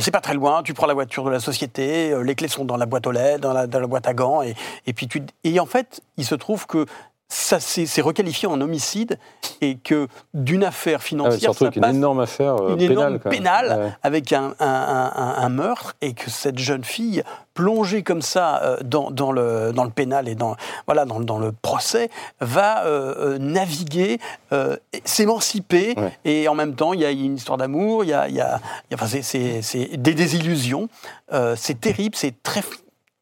[0.00, 2.76] c'est pas très loin, tu prends la voiture de la société, les clés sont dans
[2.76, 4.42] la boîte aux lettres, dans la, dans la boîte à gants.
[4.42, 4.54] Et,
[4.86, 6.73] et puis tu, et en fait, il se trouve que
[7.28, 9.18] ça s'est c'est requalifié en homicide
[9.62, 12.92] et que d'une affaire Ah financière, surtout ça une passe énorme affaire euh, une pénale.
[12.92, 13.38] énorme quand même.
[13.38, 13.92] pénale Ouais.
[14.02, 18.62] avec un, un- un- un- un meurtre et que cette jeune fille plongée comme ça
[18.62, 20.54] euh, dans, dans le, dans le pénal et dans,
[20.86, 22.10] voilà, dans, dans le procès
[22.40, 24.18] va euh, naviguer,
[25.04, 26.12] s'émanciper Ouais.
[26.24, 28.60] et en même temps il y a une histoire d'amour, il y a, y a-
[28.90, 30.88] il y a- enfin, c'est- des désillusions,
[31.56, 32.62] c'est terrible, c'est très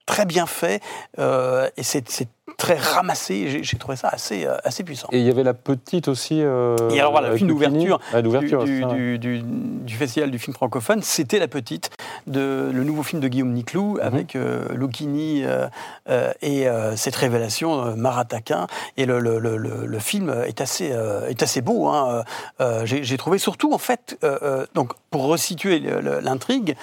[0.06, 0.82] très bien fait
[1.18, 2.28] et c'est
[2.62, 3.60] très ramassé.
[3.64, 5.08] J'ai trouvé ça assez, euh, assez puissant.
[5.10, 6.40] Et il y avait la petite aussi.
[6.42, 8.48] euh, Et alors voilà, le film d'ouverture Ah, du, c'est
[8.80, 8.86] ça.
[8.94, 11.90] du, du- du Festival du film francophone, c'était La Petite,
[12.28, 14.00] de, le nouveau film de Guillaume Niclou, Mhm.
[14.00, 15.66] avec euh, Lucchini euh,
[16.08, 18.68] euh, et cette révélation, Marataquin.
[18.96, 20.92] Et le, le- le- film est assez,
[21.28, 21.88] est assez beau.
[21.88, 22.22] hein.
[22.84, 24.18] J'ai trouvé surtout, en fait,
[24.74, 25.80] donc, pour resituer
[26.22, 26.76] l'intrigue,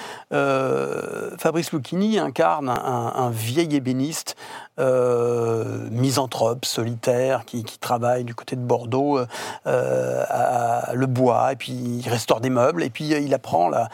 [1.37, 4.35] Fabrice Lucchini incarne un, un- un vieil ébéniste
[4.79, 9.19] euh, misanthrope, solitaire, qui, travaille du côté de Bordeaux,
[9.67, 13.69] euh, à, le bois, et puis il restaure des meubles, et puis euh, il apprend
[13.69, 13.89] la,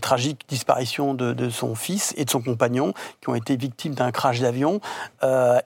[0.00, 4.40] tragique disparition de, son fils et de son compagnon, qui ont été victimes d'un crash
[4.40, 4.80] d'avion.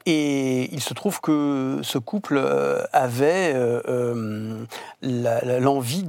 [0.07, 2.41] Et il se trouve que ce couple
[2.93, 3.55] avait
[5.03, 6.05] l'envie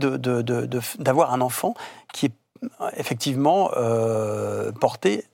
[0.99, 1.73] d'avoir un enfant
[2.13, 2.33] qui est
[2.95, 3.69] effectivement
[4.79, 5.25] porté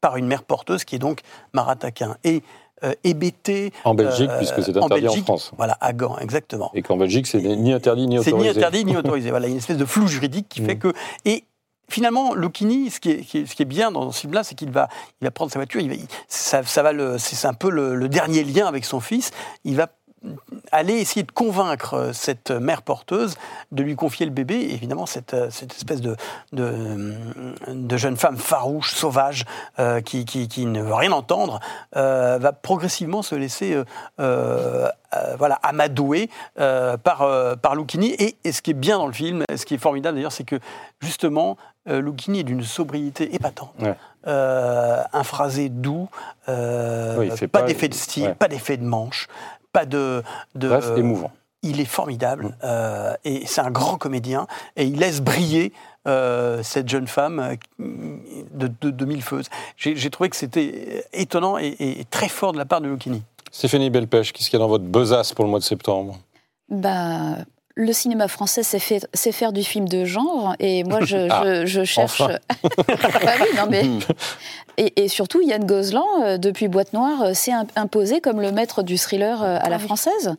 [0.00, 1.20] par une mère porteuse qui est donc
[1.52, 2.16] Marataquin.
[2.24, 2.42] Et
[2.84, 3.72] euh, hébété.
[3.84, 5.50] En Belgique, euh, puisque c'est interdit en, Belgique, France.
[5.56, 6.70] Voilà, à Gand, exactement.
[6.74, 8.52] Et qu'en Belgique, c'est ni interdit ni C'est autorisé.
[8.52, 9.30] ni interdit ni autorisé.
[9.30, 10.78] Voilà, il y a une espèce de flou juridique qui fait Mm.
[10.78, 10.92] que.
[11.24, 11.42] Et
[11.88, 14.88] finalement, Lucchini, ce qui est, ce qui est bien dans ce film-là, c'est qu'il va,
[15.20, 15.96] il va prendre sa voiture, il va,
[16.28, 19.32] ça, ça va c'est c'est un peu le, le dernier lien avec son fils.
[19.64, 19.88] Il va
[20.72, 23.36] aller essayer de convaincre euh, cette mère porteuse
[23.72, 24.56] de lui confier le bébé.
[24.56, 26.16] Et évidemment, cette, euh, cette espèce de,
[26.52, 27.14] de,
[27.68, 29.44] de jeune femme farouche, sauvage,
[29.78, 31.60] euh, qui, qui- qui ne veut rien entendre,
[31.96, 33.80] euh, va progressivement se laisser
[34.20, 34.88] euh,
[35.38, 37.26] voilà, amadouer par,
[37.62, 38.10] par Lucchini.
[38.18, 40.44] Et, et ce qui est bien dans le film, ce qui est formidable d'ailleurs, c'est
[40.44, 40.58] que
[41.00, 41.56] justement,
[41.86, 43.72] Lucchini est d'une sobriété épatante.
[43.80, 43.94] Ouais.
[44.26, 46.08] Euh, un phrasé doux,
[46.48, 48.34] euh, Oui, pas, pas- d'effet de style, ouais.
[48.34, 49.28] pas d'effet de manche,
[49.72, 50.22] pas de...
[50.54, 51.30] de Bref, émouvant.
[51.62, 52.54] Il est formidable Mm.
[52.64, 54.46] euh, et c'est un grand comédien
[54.76, 55.72] et il laisse briller
[56.06, 57.56] euh, cette jeune femme euh,
[58.54, 59.42] de, de, de mille feux.
[59.76, 63.22] J'ai trouvé que c'était étonnant et, et très fort de la part de Lucchini.
[63.50, 66.18] Stéphanie Belpêche, qu'est-ce qu'il y a dans votre besace pour le mois de septembre?
[66.68, 67.38] Bah,
[67.80, 71.42] le cinéma français sait, fait- sait faire du film de genre, et moi je, Ah,
[71.44, 72.20] je- je cherche.
[72.20, 72.34] enfin.
[73.24, 73.84] Bah oui, non, mais...
[74.78, 78.50] et, et surtout, Yann Gozlan, euh, depuis Boîte Noire, euh, s'est im- imposé comme le
[78.50, 80.34] maître du thriller euh, à la Ah française.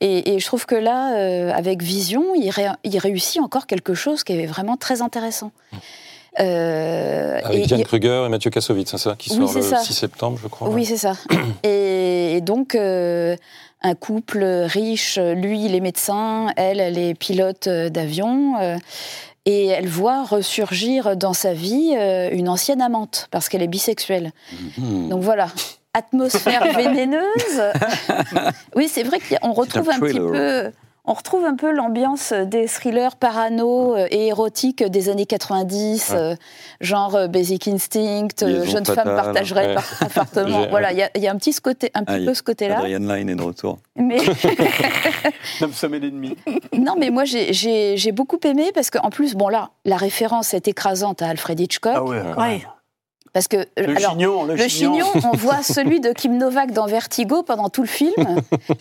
[0.00, 4.24] Et, et je trouve que là, avec Vision, il, ré- il réussit encore quelque chose
[4.24, 5.52] qui est vraiment très intéressant.
[6.40, 9.78] Euh, Avec et- Diane Kruger et Mathieu Kassovitz, c'est ça Qui Oui, sort le ça.
[9.78, 10.68] 6 septembre, je crois.
[10.70, 11.12] Oui, c'est ça.
[11.62, 13.36] et, et donc, euh,
[13.82, 18.60] un couple riche, lui, il est médecin, elle, elle est pilote euh, d'avion.
[18.60, 18.76] euh,
[19.44, 24.30] et elle voit ressurgir dans sa vie euh, une ancienne amante, parce qu'elle est bisexuelle.
[24.78, 25.08] Hmm.
[25.08, 25.48] Donc voilà,
[25.94, 27.62] atmosphère vénéneuse.
[28.76, 30.70] oui, c'est vrai qu'on retrouve un petit peu...
[31.04, 36.16] On retrouve un peu l'ambiance des thrillers parano euh, et érotiques des années 90, Ouais.
[36.16, 36.34] euh,
[36.80, 39.16] genre euh, Basic Instinct, Liaison Jeune femme fatale.
[39.16, 39.74] partagerait Ouais.
[39.74, 40.68] par appartement.
[40.70, 42.34] Voilà, il y, a- il y a un petit, ce côté, un petit Ah, peu
[42.34, 42.78] ce côté-là.
[42.78, 43.78] Adrian Lyne est de retour.
[43.96, 44.18] Mais
[45.60, 46.36] Neuf semaines et demie.
[46.78, 51.20] non, mais moi j'ai- beaucoup aimé parce qu'en plus, bon là, la référence est écrasante
[51.20, 51.94] à Alfred Hitchcock.
[51.96, 52.62] Ah ouais, Ouais.
[53.32, 56.84] Parce que Le alors, chignon, le, le chignon, on voit celui de Kim Novak dans
[56.84, 58.12] Vertigo pendant tout le film,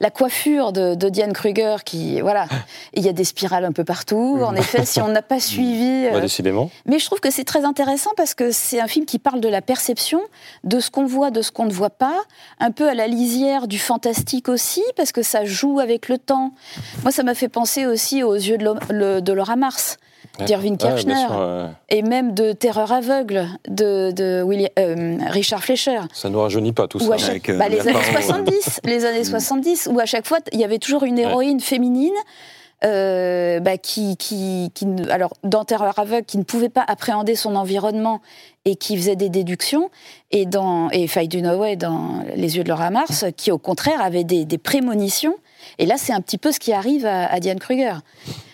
[0.02, 2.47] la coiffure de, de Diane Kruger qui voilà,
[2.93, 4.39] il y a des spirales un peu partout.
[4.43, 6.70] En effet, si on n'a pas suivi, Bah, euh, décidément.
[6.86, 9.47] mais je trouve que c'est très intéressant parce que c'est un film qui parle de
[9.47, 10.20] la perception,
[10.66, 12.20] de ce qu'on voit, de ce qu'on ne voit pas,
[12.60, 16.52] un peu à la lisière du fantastique aussi, parce que ça joue avec le temps.
[17.04, 19.95] Moi, ça m'a fait penser aussi aux yeux de, Lo- le- de Laura Mars,
[20.46, 21.66] d'Irving Ouais, Kirchner, sûr, ouais.
[21.90, 26.00] et même de Terreur aveugle de, de William- euh, Richard Fleischer.
[26.14, 27.18] Ça ne nous rajeunit pas tout Ou ça.
[27.18, 30.60] chaque- euh, bah, les années parole, 70, les années 70, où à chaque fois il
[30.60, 32.14] y avait toujours une héroïne féminine.
[32.84, 37.36] euh, bah, qui, qui, qui ne- alors dans Terreur aveugle, qui ne pouvait pas appréhender
[37.36, 38.22] son environnement
[38.66, 39.92] et qui faisait des déductions,
[40.32, 44.24] et dans et Faye Dunaway dans Les yeux de Laura Mars, qui au contraire avait
[44.24, 45.36] des, des prémonitions.
[45.78, 47.94] Et là, c'est un petit peu ce qui arrive à, à Diane Kruger.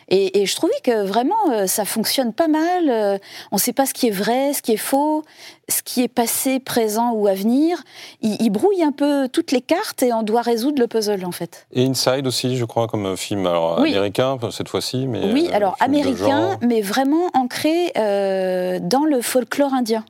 [0.09, 2.89] Et, et je trouvais que vraiment, euh, ça fonctionne pas mal.
[2.89, 3.17] euh,
[3.51, 5.23] on ne sait pas ce qui est vrai, ce qui est faux,
[5.67, 7.83] ce qui est passé, présent ou à venir.
[8.21, 11.33] Il, il brouille un peu toutes les cartes et on doit résoudre le puzzle, en
[11.33, 11.67] fait.
[11.73, 13.91] Et Inside aussi, je crois, comme film alors, Oui.
[13.93, 15.07] américain cette fois-ci.
[15.07, 20.05] Mais oui, euh, alors américain, mais vraiment ancré euh, dans le folklore indien.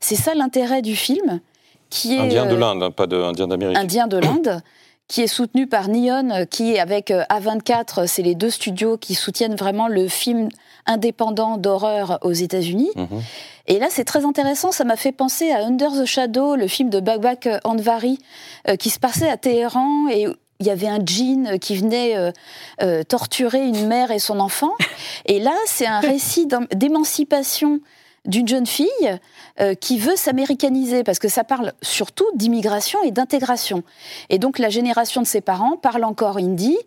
[0.00, 1.40] C'est ça l'intérêt du film,
[1.88, 3.76] qui est Indien de l'Inde, hein, pas de Indien d'Amérique.
[3.76, 4.62] indien de l'Inde,
[5.10, 9.14] qui est soutenu par Neon, euh, qui avec euh, A24, c'est les deux studios qui
[9.14, 10.48] soutiennent vraiment le film
[10.86, 12.90] indépendant d'horreur aux États-Unis.
[12.94, 13.20] Mhm.
[13.66, 14.72] Et là, c'est très intéressant.
[14.72, 18.18] Ça m'a fait penser à Under the Shadow, le film de Babak Anvari,
[18.68, 20.26] euh, qui se passait à Téhéran et
[20.60, 22.32] il y avait un djinn qui venait euh,
[22.82, 24.72] euh, torturer une mère et son enfant.
[25.26, 27.80] Et là, c'est un récit d'émancipation
[28.26, 29.18] d'une jeune fille
[29.60, 33.82] euh, qui veut s'américaniser, parce que ça parle surtout d'immigration et d'intégration.
[34.28, 36.78] Et donc la génération de ses parents parle encore hindi,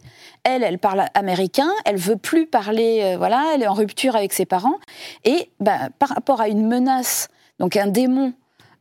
[0.44, 4.34] elle, elle parle américain, elle veut plus parler, euh, voilà, elle est en rupture avec
[4.34, 4.80] ses parents.
[5.24, 7.28] Et bah, par rapport à une menace,
[7.60, 8.34] donc un démon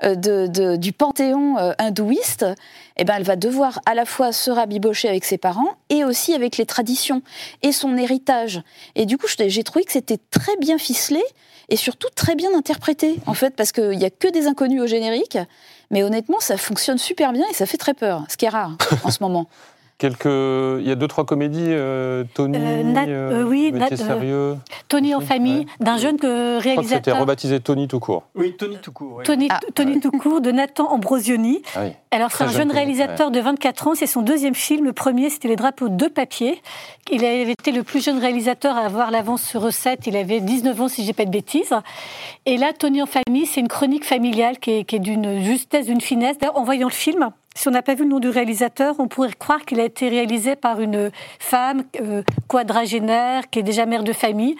[0.02, 2.44] de- du panthéon euh, hindouiste,
[2.96, 6.34] eh ben, elle va devoir à la fois se rabibocher avec ses parents et aussi
[6.34, 7.22] avec les traditions
[7.62, 8.62] et son héritage.
[8.94, 11.22] Et du coup, j'ai trouvé que c'était très bien ficelé
[11.68, 14.86] et surtout très bien interprété, en fait, parce qu'il n'y a que des inconnus au
[14.86, 15.38] générique.
[15.90, 18.76] Mais honnêtement, ça fonctionne super bien et ça fait très peur, ce qui est rare
[19.04, 19.46] en ce moment.
[20.02, 20.24] Quelques...
[20.80, 21.60] Il y a deux, trois comédies.
[21.68, 24.56] euh, Tony, Euh, Nat- euh, oui, Métier Nat- euh, sérieux.
[24.88, 25.24] Tony en Ouais.
[25.24, 27.20] famille, d'un jeune que- Je crois que c'était réalisateur.
[27.20, 28.24] rebaptisé Tony tout court.
[28.34, 29.18] Oui, Tony tout court.
[29.18, 29.24] oui.
[29.24, 29.60] Tony, Ah.
[29.76, 31.62] Tony Toucourt de Nathan Ambrosioni.
[31.76, 31.90] Ah oui.
[32.10, 33.94] Alors, c'est un jeune réalisateur de 24 ans.
[33.94, 34.84] C'est son deuxième film.
[34.84, 36.60] Le premier, c'était Les drapeaux de papier.
[37.12, 40.06] Il avait été le plus jeune réalisateur à avoir l'avance sur recette.
[40.08, 41.72] Il avait 19 ans, si je dis pas de bêtises.
[42.44, 45.86] Et là, Tony en famille, c'est une chronique familiale qui est, qui est d'une justesse,
[45.86, 46.38] d'une finesse.
[46.38, 49.08] D'ailleurs, en voyant le film, si on n'a pas vu le nom du réalisateur, on
[49.08, 54.04] pourrait croire qu'il a été réalisé par une femme euh, quadragénaire, qui est déjà mère
[54.04, 54.56] de famille,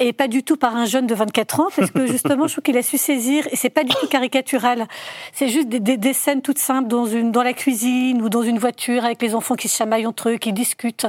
[0.00, 2.62] et pas du tout par un jeune de 24 ans, parce que justement, je trouve
[2.64, 4.86] qu'il a su saisir, et c'est pas du tout caricatural,
[5.32, 8.42] c'est juste des, des- des scènes toutes simples dans, une, dans la cuisine ou dans
[8.42, 11.06] une voiture avec les enfants qui se chamaillent entre eux, qui discutent.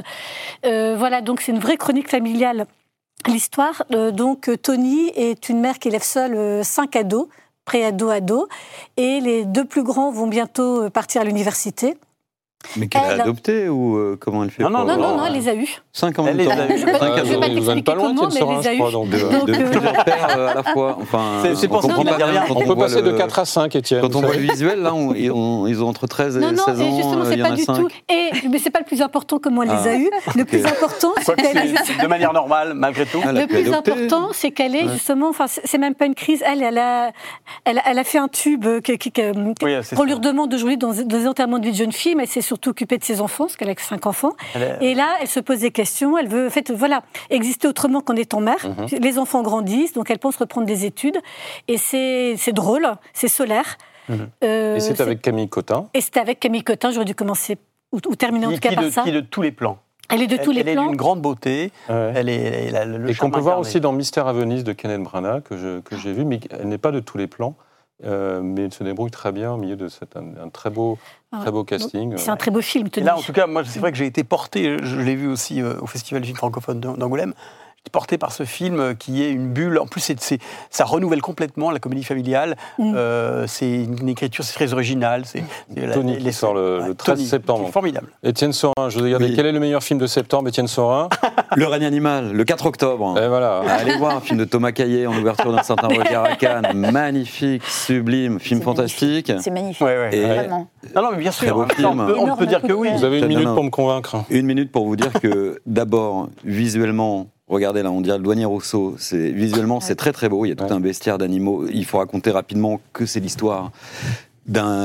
[0.64, 2.66] Euh, voilà, donc c'est une vraie chronique familiale.
[3.26, 7.26] L'histoire, euh, donc, Tony est une mère qui élève seule cinq ados,
[7.66, 8.48] pré-ados, ados,
[8.96, 11.98] et les deux plus grands vont bientôt euh, partir à l'université.
[12.76, 15.02] Mais qu'elle Elle- a adopté ou euh, comment elle fait Non, non, pour Non, non,
[15.04, 15.82] avoir, non, elle euh, les a eus.
[15.92, 16.60] Cinq en Elle même les temps.
[16.62, 16.76] a.
[16.76, 18.70] Je vais pas- Ah, je vais pas t'expliquer pas loin, comment, mais elle les a
[18.70, 18.78] je eus.
[18.78, 20.98] crois, donc, De, euh, Donc, de euh, plusieurs pères euh, à la fois.
[21.00, 22.44] Enfin, C'est- c'est pour on ça pas a rien.
[22.48, 24.00] quand On peut voit passer de le- 4 à 5, Étienne.
[24.00, 26.52] Quand on voit le visuel, là, on- ils, ont, ils ont entre 13 et Non,
[26.52, 26.96] non, 16 et ans.
[26.96, 27.74] justement, euh, c'est il y en pas a du 5.
[27.76, 27.88] tout.
[28.08, 29.90] Et, mais c'est pas le plus important comment elle les Ah.
[29.90, 30.10] a eus.
[30.34, 30.66] Le plus Ok.
[30.72, 31.74] important, c'est Quoique qu'elle est.
[31.84, 33.18] c'est de manière normale, malgré tout.
[33.22, 33.92] Ah, Elle a Le pu plus adopter.
[33.92, 36.42] important, c'est qu'elle est justement, enfin, c'est c'est même pas une crise.
[36.46, 37.10] Elle, elle a,
[37.64, 38.80] elle, elle a fait un tube Oui,
[39.82, 40.04] c'est qu'on ça.
[40.06, 42.28] lui redemande de jouer dans dans des enterrements de vie de jeune fille, mais elle
[42.28, 44.32] s'est surtout occupée de ses enfants, parce qu'elle a cinq enfants.
[44.54, 46.16] Elle est- Et là, elle se pose des questions.
[46.16, 48.56] Elle veut, en fait, voilà, exister autrement qu'en étant mère.
[48.64, 48.98] Mhm.
[49.00, 51.18] Les enfants grandissent, donc elle pense reprendre des études.
[51.68, 53.76] Et c'est c'est drôle, c'est solaire.
[54.08, 54.28] Mhm.
[54.44, 55.88] Euh, Et c'est avec Camille Cotin.
[55.92, 56.90] et c'était avec Camille Cotin.
[56.92, 57.58] J'aurais dû commencer
[57.92, 59.02] ou, ou terminer en qui, tout cas qui par de, ça.
[59.02, 59.78] qui de tous les plans.
[60.08, 60.86] Elle est de elle, tous les elle est plans.
[60.86, 61.72] d'une grande beauté.
[61.88, 62.12] Ouais.
[62.14, 64.72] Elle est, elle a le Et qu'on peut voir aussi dans Mystère à Venise de
[64.72, 67.54] Kenneth Branagh, que je- que j'ai vu, mais elle n'est pas de tous les plans.
[68.04, 70.98] Euh, mais elle se débrouille très bien au milieu de cet, un, un très, beau,
[71.32, 72.14] Ah, très beau casting.
[72.16, 73.06] C'est un très beau film, Et Tony.
[73.06, 75.62] là, en tout cas, moi, c'est vrai que j'ai été porté, je l'ai vu aussi
[75.62, 77.32] euh, au Festival du film francophone d'An- d'Angoulême,
[77.90, 79.78] porté par ce film qui est une bulle.
[79.78, 80.12] En plus,
[80.70, 82.56] ça renouvelle complètement la comédie familiale.
[82.78, 82.94] Mm.
[82.96, 85.22] Euh, c'est une écriture, c'est très original.
[85.24, 85.42] C'est,
[85.92, 87.68] Tony qui sort le- le 13 Tony, septembre.
[87.70, 88.08] formidable.
[88.22, 89.26] Étienne Sorin, je vous ai regardé.
[89.26, 89.32] Oui.
[89.36, 91.08] Quel est le meilleur film de septembre, Étienne Sorin?
[91.56, 93.14] Le règne animal, le 4 octobre.
[93.18, 93.60] Et voilà.
[93.68, 96.66] Allez voir un film de Thomas Caillet en ouverture d'un certain regard à Cannes.
[96.74, 99.32] Magnifique, sublime, film fantastique.
[99.40, 99.80] C'est magnifique.
[99.86, 100.16] Ouais, ouais.
[100.16, 100.68] Et- Vraiment.
[100.94, 101.66] Non, non, mais bien Très sûr.
[101.74, 101.86] film.
[102.00, 102.88] On peut, on Énorme peut dire que oui.
[102.94, 103.54] Vous avez une Non, minute non.
[103.54, 104.16] pour me convaincre.
[104.28, 108.96] Une minute pour vous dire que d'abord, visuellement, Regardez là, on dirait le douanier Rousseau.
[108.98, 110.44] C'est visuellement, c'est très très beau.
[110.44, 110.72] Il y a tout Ouais.
[110.72, 111.66] un bestiaire d'animaux.
[111.72, 113.70] Il faut raconter rapidement que c'est l'histoire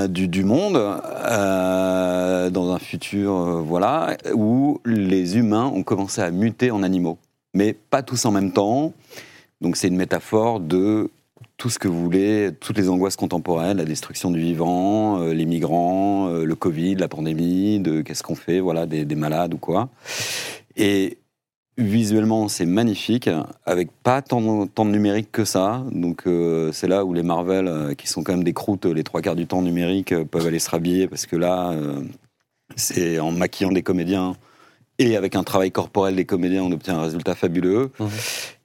[0.09, 6.31] du, du monde euh, dans un futur, euh, voilà, où les humains ont commencé à
[6.31, 7.17] muter en animaux,
[7.53, 8.93] mais pas tous en même temps.
[9.61, 11.09] Donc c'est une métaphore de
[11.57, 15.45] tout ce que vous voulez, toutes les angoisses contemporaines, la destruction du vivant, euh, les
[15.45, 19.57] migrants, euh, le Covid, la pandémie, de qu'est-ce qu'on fait, voilà, des, des malades ou
[19.57, 19.89] quoi.
[20.75, 21.17] Et
[21.77, 23.29] visuellement, c'est magnifique,
[23.65, 25.83] avec pas tant, tant de numérique que ça.
[25.91, 29.03] Donc euh, c'est là où les Marvel, euh, qui sont quand même des croûtes les
[29.03, 32.01] trois quarts du temps numériques, euh, peuvent aller se rhabiller, parce que là, euh,
[32.75, 34.35] c'est en maquillant des comédiens
[34.99, 37.89] et avec un travail corporel des comédiens, on obtient un résultat fabuleux.
[37.99, 38.09] Mhm.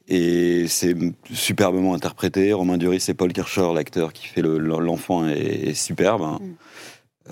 [0.08, 0.94] Et c'est
[1.32, 2.52] superbement interprété.
[2.52, 5.36] Romain Duris et Paul Kircher, l'acteur qui fait le- l'enfant, est,
[5.70, 6.22] est superbe.
[6.22, 6.38] hein.
[6.40, 6.54] Mm.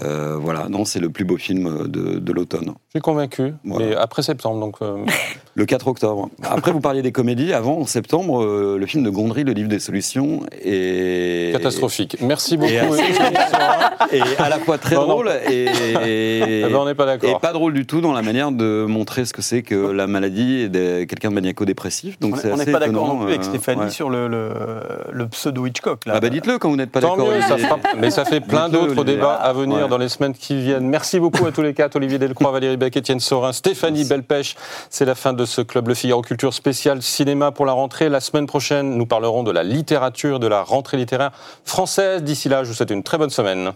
[0.02, 2.74] Euh, voilà, non, c'est le plus beau film de, de l'automne.
[2.88, 3.86] Je suis convaincu, Voilà.
[3.86, 5.04] mais après septembre, donc euh,
[5.56, 6.30] Le 4 octobre.
[6.42, 7.52] Après, vous parliez des comédies.
[7.52, 12.16] Avant, en septembre, euh, le film de Gondry, Le Livre des Solutions, est catastrophique.
[12.20, 12.72] Merci beaucoup.
[12.72, 13.30] Et Sorin.
[14.12, 15.08] Et à la fois très Non, non.
[15.08, 15.66] drôle et,
[16.04, 19.24] Eh ben, on n'est pas et pas drôle du tout dans la manière de montrer
[19.24, 22.18] ce que c'est que la maladie et de quelqu'un de maniaco-dépressif.
[22.20, 23.90] Donc On n'est pas d'accord non plus avec euh, Stéphanie ouais.
[23.90, 24.50] sur le, le,
[25.12, 26.04] le pseudo Hitchcock.
[26.06, 26.14] Là.
[26.16, 27.28] Ah bah dites-le quand vous n'êtes pas d'accord.
[27.98, 29.88] mais ça fait plein d'autres débats à venir Ouais.
[29.88, 30.86] dans les semaines qui viennent.
[30.88, 34.54] Merci beaucoup à tous les quatre, Olivier Delcroix, Valérie Beck, Étienne Sorin, Stéphanie Belpêche.
[34.90, 38.08] C'est la fin de ce Club Le Figaro Culture spécial cinéma pour la rentrée.
[38.08, 41.32] La semaine prochaine, nous parlerons de la littérature, de la rentrée littéraire
[41.66, 42.22] française.
[42.22, 43.72] D'ici là, je vous souhaite une très bonne semaine.